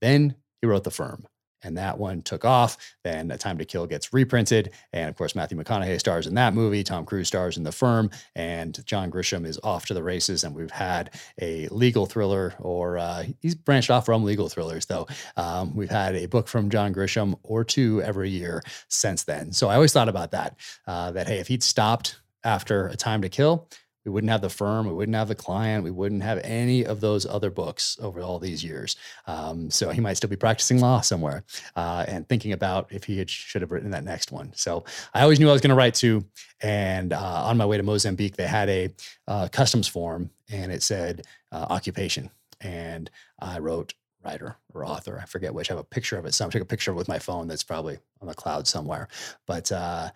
Then 0.00 0.34
he 0.60 0.66
wrote 0.66 0.84
The 0.84 0.90
Firm 0.90 1.26
and 1.62 1.76
that 1.76 1.98
one 1.98 2.22
took 2.22 2.44
off. 2.44 2.76
Then 3.04 3.30
A 3.30 3.38
Time 3.38 3.58
to 3.58 3.64
Kill 3.64 3.86
gets 3.86 4.12
reprinted, 4.12 4.72
and 4.92 5.08
of 5.08 5.16
course 5.16 5.34
Matthew 5.34 5.58
McConaughey 5.58 5.98
stars 5.98 6.26
in 6.26 6.34
that 6.34 6.54
movie. 6.54 6.84
Tom 6.84 7.04
Cruise 7.04 7.28
stars 7.28 7.56
in 7.56 7.64
The 7.64 7.72
Firm, 7.72 8.10
and 8.34 8.84
John 8.86 9.10
Grisham 9.10 9.46
is 9.46 9.58
off 9.62 9.86
to 9.86 9.94
the 9.94 10.02
races. 10.02 10.44
And 10.44 10.54
we've 10.54 10.70
had 10.70 11.14
a 11.40 11.68
legal 11.68 12.06
thriller, 12.06 12.54
or 12.58 12.98
uh, 12.98 13.24
he's 13.40 13.54
branched 13.54 13.90
off 13.90 14.06
from 14.06 14.24
legal 14.24 14.48
thrillers, 14.48 14.86
though. 14.86 15.06
Um, 15.36 15.74
we've 15.74 15.90
had 15.90 16.14
a 16.14 16.26
book 16.26 16.48
from 16.48 16.70
John 16.70 16.94
Grisham 16.94 17.38
or 17.42 17.64
two 17.64 18.02
every 18.02 18.30
year 18.30 18.62
since 18.88 19.24
then. 19.24 19.52
So 19.52 19.68
I 19.68 19.74
always 19.74 19.92
thought 19.92 20.08
about 20.08 20.32
that. 20.32 20.56
Uh, 20.86 21.10
that 21.12 21.26
hey, 21.26 21.38
if 21.38 21.48
he'd 21.48 21.62
stopped 21.62 22.20
after 22.44 22.86
A 22.88 22.96
Time 22.96 23.22
to 23.22 23.28
Kill, 23.28 23.68
we 24.08 24.14
wouldn't 24.14 24.30
have 24.30 24.40
the 24.40 24.48
firm, 24.48 24.86
we 24.86 24.94
wouldn't 24.94 25.14
have 25.14 25.28
the 25.28 25.34
client, 25.34 25.84
we 25.84 25.90
wouldn't 25.90 26.22
have 26.22 26.38
any 26.42 26.82
of 26.86 27.02
those 27.02 27.26
other 27.26 27.50
books 27.50 27.98
over 28.00 28.22
all 28.22 28.38
these 28.38 28.64
years. 28.64 28.96
Um, 29.26 29.70
so 29.70 29.90
he 29.90 30.00
might 30.00 30.14
still 30.14 30.30
be 30.30 30.36
practicing 30.36 30.80
law 30.80 31.02
somewhere 31.02 31.44
uh, 31.76 32.06
and 32.08 32.26
thinking 32.26 32.52
about 32.52 32.90
if 32.90 33.04
he 33.04 33.18
had, 33.18 33.28
should 33.28 33.60
have 33.60 33.70
written 33.70 33.90
that 33.90 34.04
next 34.04 34.32
one. 34.32 34.50
So 34.54 34.84
I 35.12 35.20
always 35.20 35.38
knew 35.38 35.50
I 35.50 35.52
was 35.52 35.60
going 35.60 35.70
to 35.70 35.76
write 35.76 35.92
two. 35.92 36.24
And 36.62 37.12
uh, 37.12 37.44
on 37.44 37.58
my 37.58 37.66
way 37.66 37.76
to 37.76 37.82
Mozambique, 37.82 38.36
they 38.36 38.46
had 38.46 38.70
a 38.70 38.88
uh, 39.26 39.48
customs 39.52 39.86
form 39.86 40.30
and 40.50 40.72
it 40.72 40.82
said 40.82 41.26
uh, 41.52 41.66
occupation. 41.68 42.30
And 42.62 43.10
I 43.38 43.58
wrote 43.58 43.92
writer 44.24 44.56
or 44.72 44.86
author. 44.86 45.20
I 45.22 45.26
forget 45.26 45.52
which. 45.52 45.70
I 45.70 45.74
have 45.74 45.80
a 45.80 45.84
picture 45.84 46.16
of 46.16 46.24
it. 46.24 46.32
So 46.32 46.46
I 46.46 46.48
took 46.48 46.62
a 46.62 46.64
picture 46.64 46.94
with 46.94 47.08
my 47.08 47.18
phone 47.18 47.46
that's 47.46 47.62
probably 47.62 47.98
on 48.22 48.28
the 48.28 48.34
cloud 48.34 48.66
somewhere. 48.66 49.08
But 49.46 49.70
uh, 49.70 50.10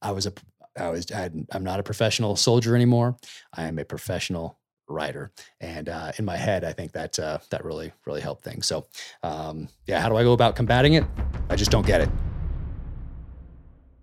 I 0.00 0.10
was 0.10 0.24
a 0.24 0.32
I 0.78 0.88
was 0.90 1.10
I 1.12 1.30
am 1.52 1.64
not 1.64 1.80
a 1.80 1.82
professional 1.82 2.36
soldier 2.36 2.74
anymore. 2.74 3.16
I 3.52 3.64
am 3.64 3.78
a 3.78 3.84
professional 3.84 4.58
writer, 4.88 5.32
and 5.60 5.88
uh, 5.88 6.12
in 6.18 6.24
my 6.24 6.36
head, 6.36 6.64
I 6.64 6.72
think 6.72 6.92
that 6.92 7.18
uh, 7.18 7.38
that 7.50 7.64
really 7.64 7.92
really 8.06 8.20
helped 8.20 8.44
things. 8.44 8.66
So, 8.66 8.86
um, 9.22 9.68
yeah, 9.86 10.00
how 10.00 10.08
do 10.08 10.16
I 10.16 10.22
go 10.22 10.32
about 10.32 10.56
combating 10.56 10.94
it? 10.94 11.04
I 11.50 11.56
just 11.56 11.70
don't 11.70 11.86
get 11.86 12.00
it. 12.00 12.08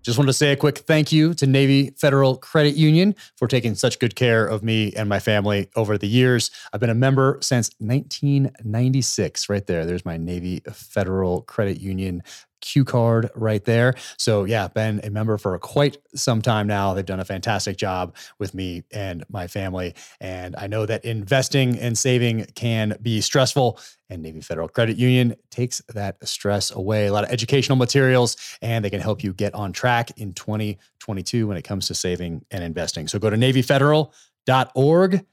Just 0.03 0.17
wanted 0.17 0.27
to 0.27 0.33
say 0.33 0.51
a 0.51 0.57
quick 0.57 0.79
thank 0.79 1.13
you 1.13 1.33
to 1.35 1.47
Navy 1.47 1.91
Federal 1.91 2.35
Credit 2.35 2.75
Union 2.75 3.15
for 3.37 3.47
taking 3.47 3.73
such 3.73 3.99
good 3.99 4.17
care 4.17 4.45
of 4.45 4.61
me 4.61 4.91
and 4.97 5.07
my 5.07 5.19
family 5.19 5.69
over 5.77 5.97
the 5.97 6.09
years. 6.09 6.51
I've 6.73 6.81
been 6.81 6.89
a 6.89 6.95
member 6.95 7.37
since 7.41 7.69
1996, 7.77 9.47
right 9.47 9.65
there. 9.65 9.85
There's 9.85 10.03
my 10.03 10.17
Navy 10.17 10.61
Federal 10.73 11.43
Credit 11.43 11.79
Union 11.79 12.21
Q 12.63 12.85
card 12.85 13.29
right 13.35 13.63
there. 13.65 13.93
So, 14.17 14.45
yeah, 14.45 14.69
been 14.69 15.01
a 15.03 15.09
member 15.09 15.37
for 15.37 15.59
quite 15.59 15.97
some 16.15 16.41
time 16.41 16.65
now. 16.65 16.93
They've 16.93 17.05
done 17.05 17.19
a 17.19 17.25
fantastic 17.25 17.75
job 17.75 18.15
with 18.39 18.53
me 18.53 18.83
and 18.91 19.23
my 19.29 19.47
family. 19.47 19.93
And 20.21 20.55
I 20.55 20.67
know 20.67 20.85
that 20.85 21.03
investing 21.03 21.77
and 21.77 21.97
saving 21.97 22.45
can 22.55 22.97
be 23.01 23.19
stressful, 23.19 23.79
and 24.09 24.21
Navy 24.21 24.39
Federal 24.39 24.69
Credit 24.69 24.97
Union 24.97 25.35
takes 25.51 25.81
that 25.93 26.25
stress 26.25 26.71
away. 26.71 27.07
A 27.07 27.13
lot 27.13 27.25
of 27.25 27.31
educational 27.31 27.75
materials, 27.75 28.37
and 28.61 28.83
they 28.83 28.89
can 28.89 29.01
help 29.01 29.23
you 29.23 29.33
get 29.33 29.53
on 29.53 29.73
track 29.73 30.17
in 30.17 30.31
2022 30.33 31.47
when 31.47 31.57
it 31.57 31.63
comes 31.63 31.87
to 31.87 31.93
saving 31.93 32.45
and 32.49 32.63
investing. 32.63 33.09
So, 33.09 33.19
go 33.19 33.29
to 33.29 33.35
NavyFederal.org 33.35 35.25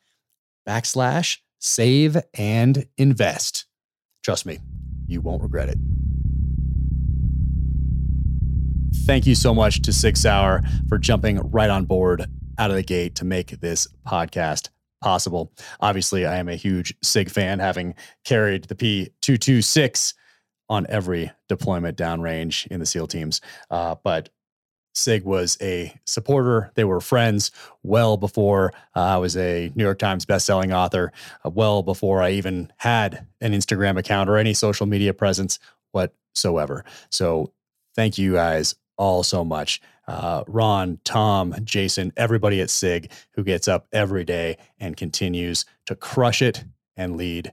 backslash 0.68 1.38
save 1.60 2.16
and 2.34 2.86
invest. 2.96 3.66
Trust 4.24 4.46
me, 4.46 4.58
you 5.06 5.20
won't 5.20 5.42
regret 5.42 5.68
it. 5.68 5.78
Thank 8.92 9.26
you 9.26 9.35
so 9.35 9.55
much 9.55 9.83
to 9.83 9.92
SIG 9.92 10.16
Sauer 10.16 10.62
for 10.88 10.98
jumping 10.98 11.38
right 11.50 11.70
on 11.70 11.85
board 11.85 12.26
out 12.59 12.70
of 12.70 12.76
the 12.76 12.83
gate 12.83 13.14
to 13.16 13.24
make 13.24 13.61
this 13.61 13.88
podcast 14.07 14.68
possible. 15.00 15.53
Obviously, 15.81 16.26
I 16.26 16.37
am 16.37 16.48
a 16.48 16.57
huge 16.57 16.94
SIG 17.03 17.31
fan, 17.31 17.59
having 17.59 17.94
carried 18.24 18.64
the 18.64 18.74
P226 18.74 20.14
on 20.68 20.87
every 20.88 21.31
deployment 21.48 21.96
downrange 21.96 22.66
in 22.68 22.81
the 22.81 22.87
SEAL 22.87 23.09
teams. 23.09 23.40
Uh, 23.70 23.96
but 24.05 24.29
SIG 24.94 25.24
was 25.24 25.57
a 25.61 25.94
supporter. 26.05 26.70
They 26.74 26.85
were 26.85 27.00
friends 27.00 27.50
well 27.83 28.16
before 28.16 28.72
uh, 28.94 29.00
I 29.00 29.16
was 29.18 29.37
a 29.37 29.72
New 29.74 29.85
York 29.85 29.98
Times 29.98 30.26
bestselling 30.26 30.74
author, 30.74 31.12
uh, 31.44 31.50
well 31.50 31.83
before 31.83 32.22
I 32.22 32.33
even 32.33 32.72
had 32.79 33.26
an 33.40 33.53
Instagram 33.53 33.98
account 33.98 34.29
or 34.29 34.37
any 34.37 34.55
social 34.55 34.87
media 34.87 35.14
presence 35.14 35.59
whatsoever. 35.92 36.85
So 37.11 37.53
thank 38.00 38.16
you 38.16 38.32
guys 38.32 38.74
all 38.96 39.22
so 39.22 39.44
much. 39.44 39.78
Uh, 40.08 40.42
Ron, 40.46 40.98
Tom, 41.04 41.54
Jason, 41.64 42.14
everybody 42.16 42.62
at 42.62 42.70
SIG 42.70 43.12
who 43.34 43.44
gets 43.44 43.68
up 43.68 43.88
every 43.92 44.24
day 44.24 44.56
and 44.78 44.96
continues 44.96 45.66
to 45.84 45.94
crush 45.94 46.40
it 46.40 46.64
and 46.96 47.18
lead 47.18 47.52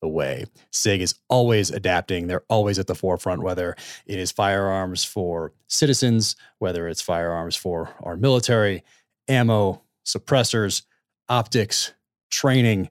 the 0.00 0.06
way. 0.06 0.44
SIG 0.70 1.00
is 1.00 1.16
always 1.28 1.72
adapting. 1.72 2.28
They're 2.28 2.44
always 2.48 2.78
at 2.78 2.86
the 2.86 2.94
forefront, 2.94 3.42
whether 3.42 3.74
it 4.06 4.20
is 4.20 4.30
firearms 4.30 5.04
for 5.04 5.52
citizens, 5.66 6.36
whether 6.60 6.86
it's 6.86 7.02
firearms 7.02 7.56
for 7.56 7.90
our 8.00 8.16
military, 8.16 8.84
ammo, 9.26 9.82
suppressors, 10.06 10.82
optics, 11.28 11.94
training, 12.30 12.90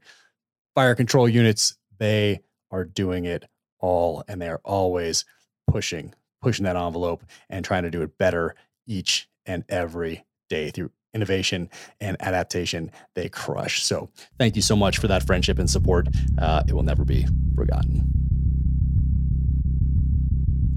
fire 0.76 0.96
control 0.96 1.30
units. 1.30 1.78
They 1.98 2.42
are 2.72 2.84
doing 2.84 3.24
it 3.24 3.48
all 3.80 4.26
and 4.28 4.42
they 4.42 4.50
are 4.50 4.60
always 4.66 5.24
pushing 5.66 6.14
pushing 6.42 6.66
that 6.66 6.76
envelope 6.76 7.24
and 7.50 7.64
trying 7.64 7.84
to 7.84 7.92
do 7.92 8.02
it 8.02 8.18
better 8.18 8.56
each 8.88 9.30
and 9.46 9.64
every 9.70 10.26
day 10.50 10.72
through 10.72 10.92
innovation 11.14 11.70
and 12.00 12.18
adaptation 12.20 12.92
they 13.16 13.30
crush. 13.30 13.84
So 13.84 14.10
thank 14.38 14.56
you 14.56 14.62
so 14.62 14.76
much 14.76 15.00
for 15.00 15.08
that 15.08 15.26
friendship 15.26 15.60
and 15.60 15.70
support. 15.70 16.08
Uh, 16.38 16.64
it 16.68 16.74
will 16.74 16.84
never 16.84 17.04
be 17.04 17.26
forgotten. 17.56 18.04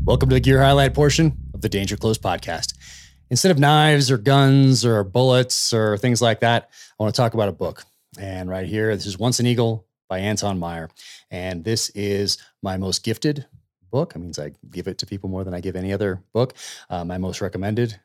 Welcome 0.05 0.31
to 0.31 0.35
the 0.35 0.41
gear 0.41 0.61
highlight 0.61 0.95
portion 0.95 1.37
of 1.55 1.61
the 1.61 1.69
danger 1.69 1.97
close 1.97 2.19
podcast. 2.19 2.75
Instead 3.31 3.51
of 3.51 3.59
knives 3.59 4.11
or 4.11 4.19
guns 4.19 4.85
or 4.85 5.05
bullets 5.05 5.73
or 5.73 5.97
things 5.97 6.21
like 6.21 6.41
that 6.41 6.69
i 6.99 7.03
want 7.03 7.15
to 7.15 7.21
talk 7.21 7.35
about 7.35 7.49
a 7.49 7.53
book. 7.53 7.85
And 8.19 8.51
right 8.51 8.67
here 8.67 8.95
this 8.95 9.07
is 9.07 9.19
once 9.19 9.41
an 9.41 9.47
eagle 9.47 9.87
by 10.09 10.19
Anton 10.19 10.59
Myrer. 10.59 10.91
And 11.31 11.65
this 11.65 11.89
is 11.91 12.37
my 12.63 12.77
most 12.77 13.05
gifted 13.05 13.47
book. 13.93 14.17
It 14.17 14.19
means 14.19 14.39
I 14.39 14.53
give 14.71 14.89
it 14.89 14.99
to 14.99 15.07
people 15.07 15.29
more 15.29 15.45
than 15.45 15.55
I 15.55 15.61
give 15.61 15.77
any 15.77 15.93
other 15.93 16.21
book. 16.33 16.55
Uh, 16.91 17.05
my 17.05 17.19
most 17.19 17.41
recommended 17.41 18.01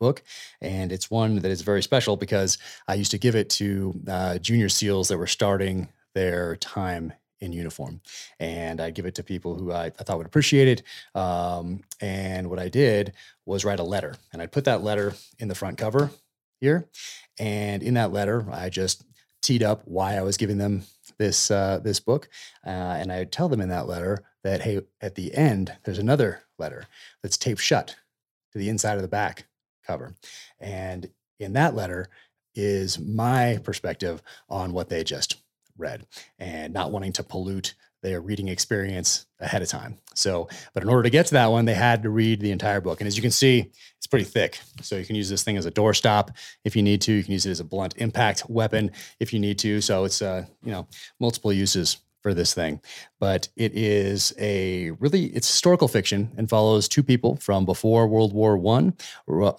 book. 0.00 0.22
And 0.60 0.90
it's 0.90 1.10
one 1.10 1.36
that 1.36 1.50
is 1.50 1.62
very 1.62 1.82
special 1.82 2.16
because 2.16 2.58
I 2.88 2.94
used 2.94 3.12
to 3.12 3.18
give 3.18 3.36
it 3.36 3.48
to 3.50 3.94
uh, 4.08 4.38
junior 4.38 4.68
SEALs 4.68 5.08
that 5.08 5.18
were 5.18 5.28
starting 5.28 5.88
their 6.14 6.56
time 6.56 7.12
in 7.40 7.52
uniform. 7.52 8.00
And 8.40 8.80
I'd 8.80 8.94
give 8.94 9.06
it 9.06 9.14
to 9.16 9.22
people 9.22 9.54
who 9.54 9.70
I, 9.70 9.86
I 9.86 10.02
thought 10.02 10.18
would 10.18 10.26
appreciate 10.26 10.68
it. 10.68 10.82
Um, 11.14 11.82
and 12.00 12.48
what 12.50 12.58
I 12.58 12.68
did 12.68 13.12
was 13.44 13.64
write 13.64 13.78
a 13.78 13.84
letter. 13.84 14.16
And 14.32 14.42
I'd 14.42 14.52
put 14.52 14.64
that 14.64 14.82
letter 14.82 15.14
in 15.38 15.48
the 15.48 15.54
front 15.54 15.78
cover 15.78 16.10
here. 16.60 16.88
And 17.38 17.82
in 17.82 17.94
that 17.94 18.12
letter, 18.12 18.46
I 18.50 18.70
just 18.70 19.04
teed 19.42 19.62
up 19.62 19.82
why 19.84 20.16
I 20.16 20.22
was 20.22 20.38
giving 20.38 20.58
them 20.58 20.82
this 21.18 21.50
uh, 21.50 21.80
this 21.82 22.00
book, 22.00 22.28
uh, 22.66 22.70
and 22.70 23.12
I 23.12 23.24
tell 23.24 23.48
them 23.48 23.60
in 23.60 23.68
that 23.70 23.86
letter 23.86 24.24
that 24.46 24.62
hey, 24.62 24.80
at 25.00 25.14
the 25.14 25.34
end 25.34 25.72
there's 25.84 25.98
another 25.98 26.42
letter 26.58 26.86
that's 27.22 27.36
taped 27.36 27.60
shut 27.60 27.96
to 28.52 28.58
the 28.58 28.68
inside 28.68 28.96
of 28.96 29.02
the 29.02 29.08
back 29.08 29.46
cover, 29.86 30.14
and 30.60 31.10
in 31.38 31.52
that 31.52 31.74
letter 31.74 32.08
is 32.54 32.98
my 32.98 33.58
perspective 33.62 34.22
on 34.48 34.72
what 34.72 34.88
they 34.88 35.04
just 35.04 35.36
read, 35.76 36.06
and 36.38 36.72
not 36.72 36.90
wanting 36.90 37.12
to 37.12 37.22
pollute 37.22 37.74
their 38.02 38.20
reading 38.20 38.48
experience 38.48 39.26
ahead 39.40 39.62
of 39.62 39.68
time. 39.68 39.98
So, 40.14 40.48
but 40.74 40.82
in 40.82 40.88
order 40.88 41.02
to 41.02 41.10
get 41.10 41.26
to 41.26 41.34
that 41.34 41.50
one, 41.50 41.64
they 41.64 41.74
had 41.74 42.02
to 42.04 42.10
read 42.10 42.40
the 42.40 42.52
entire 42.52 42.80
book. 42.80 43.00
And 43.00 43.08
as 43.08 43.16
you 43.16 43.22
can 43.22 43.30
see, 43.32 43.72
it's 43.98 44.06
pretty 44.06 44.24
thick. 44.24 44.60
So 44.80 44.96
you 44.96 45.04
can 45.04 45.16
use 45.16 45.28
this 45.28 45.42
thing 45.42 45.56
as 45.56 45.66
a 45.66 45.72
doorstop 45.72 46.36
if 46.64 46.76
you 46.76 46.82
need 46.82 47.00
to. 47.02 47.12
You 47.12 47.24
can 47.24 47.32
use 47.32 47.46
it 47.46 47.50
as 47.50 47.60
a 47.60 47.64
blunt 47.64 47.94
impact 47.96 48.48
weapon 48.48 48.92
if 49.18 49.32
you 49.32 49.40
need 49.40 49.58
to. 49.60 49.80
So 49.80 50.04
it's 50.04 50.22
uh, 50.22 50.44
you 50.62 50.70
know, 50.70 50.86
multiple 51.18 51.52
uses 51.52 51.96
for 52.26 52.34
this 52.34 52.52
thing. 52.52 52.80
But 53.20 53.48
it 53.54 53.72
is 53.76 54.34
a 54.36 54.90
really 54.98 55.26
it's 55.26 55.46
historical 55.46 55.86
fiction 55.86 56.32
and 56.36 56.50
follows 56.50 56.88
two 56.88 57.04
people 57.04 57.36
from 57.36 57.64
before 57.64 58.08
World 58.08 58.32
War 58.32 58.58
One 58.58 58.94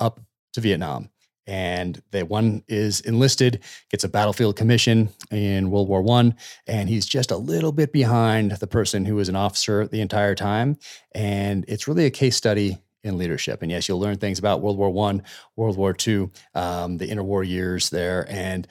up 0.02 0.20
to 0.52 0.60
Vietnam 0.60 1.10
and 1.48 2.02
the 2.12 2.26
one 2.26 2.66
is 2.68 3.00
enlisted, 3.00 3.64
gets 3.90 4.04
a 4.04 4.10
battlefield 4.10 4.58
commission 4.58 5.08
in 5.32 5.72
World 5.72 5.88
War 5.88 6.02
One, 6.02 6.36
and 6.68 6.90
he's 6.90 7.06
just 7.06 7.32
a 7.32 7.38
little 7.38 7.72
bit 7.72 7.94
behind 7.94 8.52
the 8.52 8.68
person 8.68 9.06
who 9.06 9.16
was 9.16 9.30
an 9.30 9.38
officer 9.38 9.88
the 9.88 10.02
entire 10.02 10.36
time. 10.36 10.78
And 11.16 11.64
it's 11.70 11.88
really 11.88 12.04
a 12.04 12.12
case 12.12 12.36
study 12.36 12.80
in 13.02 13.18
leadership. 13.18 13.62
And 13.62 13.72
yes, 13.72 13.88
you'll 13.88 14.02
learn 14.02 14.18
things 14.18 14.40
about 14.40 14.62
World 14.62 14.78
War 14.78 14.90
One, 14.90 15.24
World 15.56 15.78
War 15.78 15.94
Two, 15.94 16.32
um, 16.54 16.98
the 16.98 17.08
interwar 17.08 17.48
years 17.48 17.92
there, 17.92 18.26
and 18.30 18.68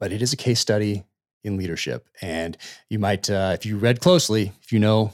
but 0.00 0.10
it 0.10 0.20
is 0.20 0.32
a 0.32 0.36
case 0.36 0.58
study 0.58 1.04
in 1.44 1.56
leadership. 1.56 2.08
And 2.20 2.56
you 2.88 2.98
might, 2.98 3.30
uh, 3.30 3.52
if 3.54 3.64
you 3.66 3.78
read 3.78 4.00
closely, 4.00 4.52
if 4.62 4.72
you 4.72 4.78
know 4.78 5.12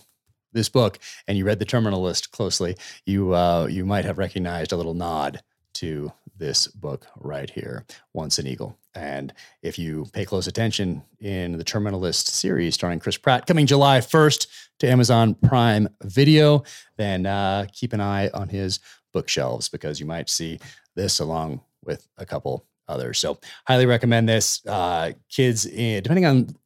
this 0.53 0.69
book 0.69 0.99
and 1.27 1.39
you 1.39 1.45
read 1.45 1.59
the 1.59 1.65
terminal 1.65 2.03
list 2.03 2.31
closely, 2.31 2.77
you 3.07 3.35
uh, 3.35 3.67
you 3.71 3.85
might 3.85 4.05
have 4.05 4.19
recognized 4.19 4.73
a 4.73 4.77
little 4.77 4.95
nod 4.95 5.43
to 5.75 6.13
this 6.37 6.67
book 6.67 7.07
right 7.19 7.51
here, 7.51 7.85
Once 8.13 8.39
an 8.39 8.47
Eagle. 8.47 8.77
And 8.95 9.33
if 9.63 9.79
you 9.79 10.07
pay 10.13 10.25
close 10.25 10.47
attention 10.47 11.03
in 11.21 11.57
the 11.57 11.65
Terminal 11.65 12.01
List 12.01 12.29
series 12.29 12.75
starring 12.75 12.99
Chris 12.99 13.17
Pratt, 13.17 13.47
coming 13.47 13.67
July 13.67 14.01
1st 14.01 14.47
to 14.81 14.91
Amazon 14.91 15.35
Prime 15.35 15.89
Video, 16.03 16.63
then 16.97 17.25
uh, 17.25 17.67
keep 17.73 17.93
an 17.93 18.01
eye 18.01 18.29
on 18.35 18.49
his 18.49 18.81
bookshelves 19.13 19.69
because 19.69 19.99
you 20.01 20.07
might 20.07 20.29
see 20.29 20.59
this 20.95 21.21
along 21.21 21.61
with 21.85 22.07
a 22.19 22.27
couple 22.27 22.67
others. 22.89 23.19
So, 23.19 23.39
highly 23.67 23.87
recommend 23.87 24.29
this. 24.29 24.65
Uh, 24.67 25.13
kids, 25.29 25.67
in, 25.67 26.03
depending 26.03 26.27
on 26.27 26.57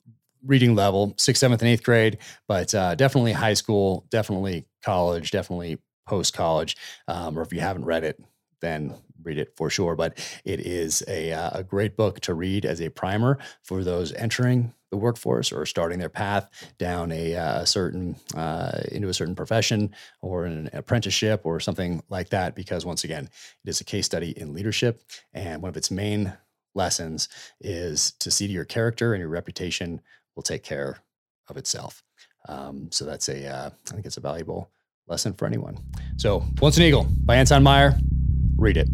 reading 0.44 0.74
level, 0.74 1.14
sixth, 1.16 1.40
seventh, 1.40 1.62
and 1.62 1.68
eighth 1.68 1.82
grade, 1.82 2.18
but 2.48 2.74
uh, 2.74 2.94
definitely 2.94 3.32
high 3.32 3.54
school, 3.54 4.06
definitely 4.10 4.66
college, 4.84 5.30
definitely 5.30 5.78
post 6.06 6.34
college. 6.34 6.76
Um, 7.08 7.38
or 7.38 7.42
if 7.42 7.52
you 7.52 7.60
haven't 7.60 7.84
read 7.84 8.04
it, 8.04 8.22
then 8.60 8.94
read 9.26 9.38
it 9.38 9.54
for 9.56 9.68
sure. 9.68 9.94
But 9.94 10.18
it 10.44 10.60
is 10.60 11.02
a, 11.08 11.32
uh, 11.32 11.50
a 11.58 11.62
great 11.62 11.96
book 11.96 12.20
to 12.20 12.34
read 12.34 12.64
as 12.64 12.80
a 12.80 12.88
primer 12.88 13.38
for 13.62 13.84
those 13.84 14.12
entering 14.14 14.72
the 14.90 14.96
workforce 14.96 15.52
or 15.52 15.66
starting 15.66 15.98
their 15.98 16.08
path 16.08 16.48
down 16.78 17.10
a 17.12 17.34
uh, 17.34 17.64
certain 17.64 18.16
uh, 18.34 18.80
into 18.92 19.08
a 19.08 19.14
certain 19.14 19.34
profession 19.34 19.92
or 20.22 20.44
an 20.44 20.70
apprenticeship 20.72 21.40
or 21.44 21.60
something 21.60 22.02
like 22.08 22.30
that. 22.30 22.54
Because 22.54 22.86
once 22.86 23.04
again, 23.04 23.28
it 23.64 23.68
is 23.68 23.80
a 23.80 23.84
case 23.84 24.06
study 24.06 24.30
in 24.30 24.54
leadership, 24.54 25.02
and 25.34 25.60
one 25.60 25.68
of 25.68 25.76
its 25.76 25.90
main 25.90 26.32
lessons 26.74 27.28
is 27.60 28.12
to 28.12 28.30
see 28.30 28.46
to 28.46 28.52
your 28.52 28.64
character 28.64 29.14
and 29.14 29.20
your 29.20 29.30
reputation 29.30 30.00
will 30.34 30.42
take 30.42 30.62
care 30.62 30.98
of 31.48 31.56
itself. 31.56 32.02
Um, 32.48 32.88
so 32.92 33.04
that's 33.04 33.28
a 33.28 33.48
uh, 33.48 33.70
I 33.88 33.90
think 33.92 34.06
it's 34.06 34.18
a 34.18 34.20
valuable 34.20 34.70
lesson 35.08 35.32
for 35.32 35.46
anyone. 35.46 35.78
So 36.16 36.44
once 36.60 36.76
an 36.76 36.84
eagle 36.84 37.06
by 37.24 37.36
Anton 37.36 37.62
Myrer 37.62 37.98
read 38.56 38.76
it. 38.76 38.88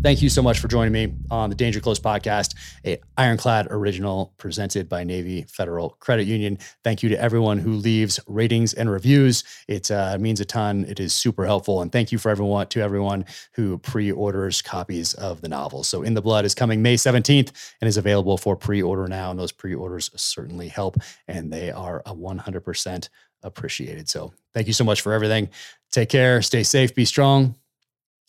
Thank 0.00 0.22
you 0.22 0.28
so 0.28 0.42
much 0.42 0.60
for 0.60 0.68
joining 0.68 0.92
me 0.92 1.12
on 1.28 1.50
the 1.50 1.56
Danger 1.56 1.80
Close 1.80 1.98
podcast, 1.98 2.54
a 2.86 2.98
Ironclad 3.16 3.66
original 3.70 4.32
presented 4.38 4.88
by 4.88 5.02
Navy 5.02 5.42
Federal 5.48 5.90
Credit 5.98 6.24
Union. 6.24 6.56
Thank 6.84 7.02
you 7.02 7.08
to 7.08 7.20
everyone 7.20 7.58
who 7.58 7.72
leaves 7.72 8.20
ratings 8.28 8.74
and 8.74 8.88
reviews. 8.88 9.42
It 9.66 9.90
uh, 9.90 10.16
means 10.20 10.40
a 10.40 10.44
ton. 10.44 10.84
It 10.88 11.00
is 11.00 11.12
super 11.12 11.44
helpful, 11.44 11.82
and 11.82 11.90
thank 11.90 12.12
you 12.12 12.18
for 12.18 12.30
everyone 12.30 12.68
to 12.68 12.80
everyone 12.80 13.24
who 13.54 13.76
pre-orders 13.78 14.62
copies 14.62 15.14
of 15.14 15.40
the 15.40 15.48
novel. 15.48 15.82
So, 15.82 16.02
In 16.02 16.14
the 16.14 16.22
Blood 16.22 16.44
is 16.44 16.54
coming 16.54 16.80
May 16.80 16.96
seventeenth 16.96 17.74
and 17.80 17.88
is 17.88 17.96
available 17.96 18.38
for 18.38 18.54
pre-order 18.54 19.08
now, 19.08 19.32
and 19.32 19.38
those 19.38 19.52
pre-orders 19.52 20.10
certainly 20.14 20.68
help, 20.68 20.96
and 21.26 21.52
they 21.52 21.72
are 21.72 22.02
a 22.06 22.14
one 22.14 22.38
hundred 22.38 22.60
percent 22.60 23.10
appreciated. 23.42 24.08
So, 24.08 24.32
thank 24.54 24.68
you 24.68 24.72
so 24.72 24.84
much 24.84 25.00
for 25.00 25.12
everything. 25.12 25.50
Take 25.90 26.08
care. 26.08 26.40
Stay 26.40 26.62
safe. 26.62 26.94
Be 26.94 27.04
strong. 27.04 27.56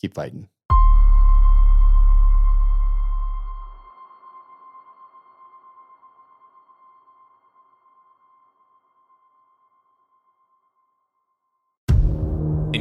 Keep 0.00 0.14
fighting. 0.14 0.48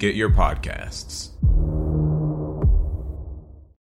get 0.00 0.14
your 0.14 0.30
podcasts. 0.30 1.29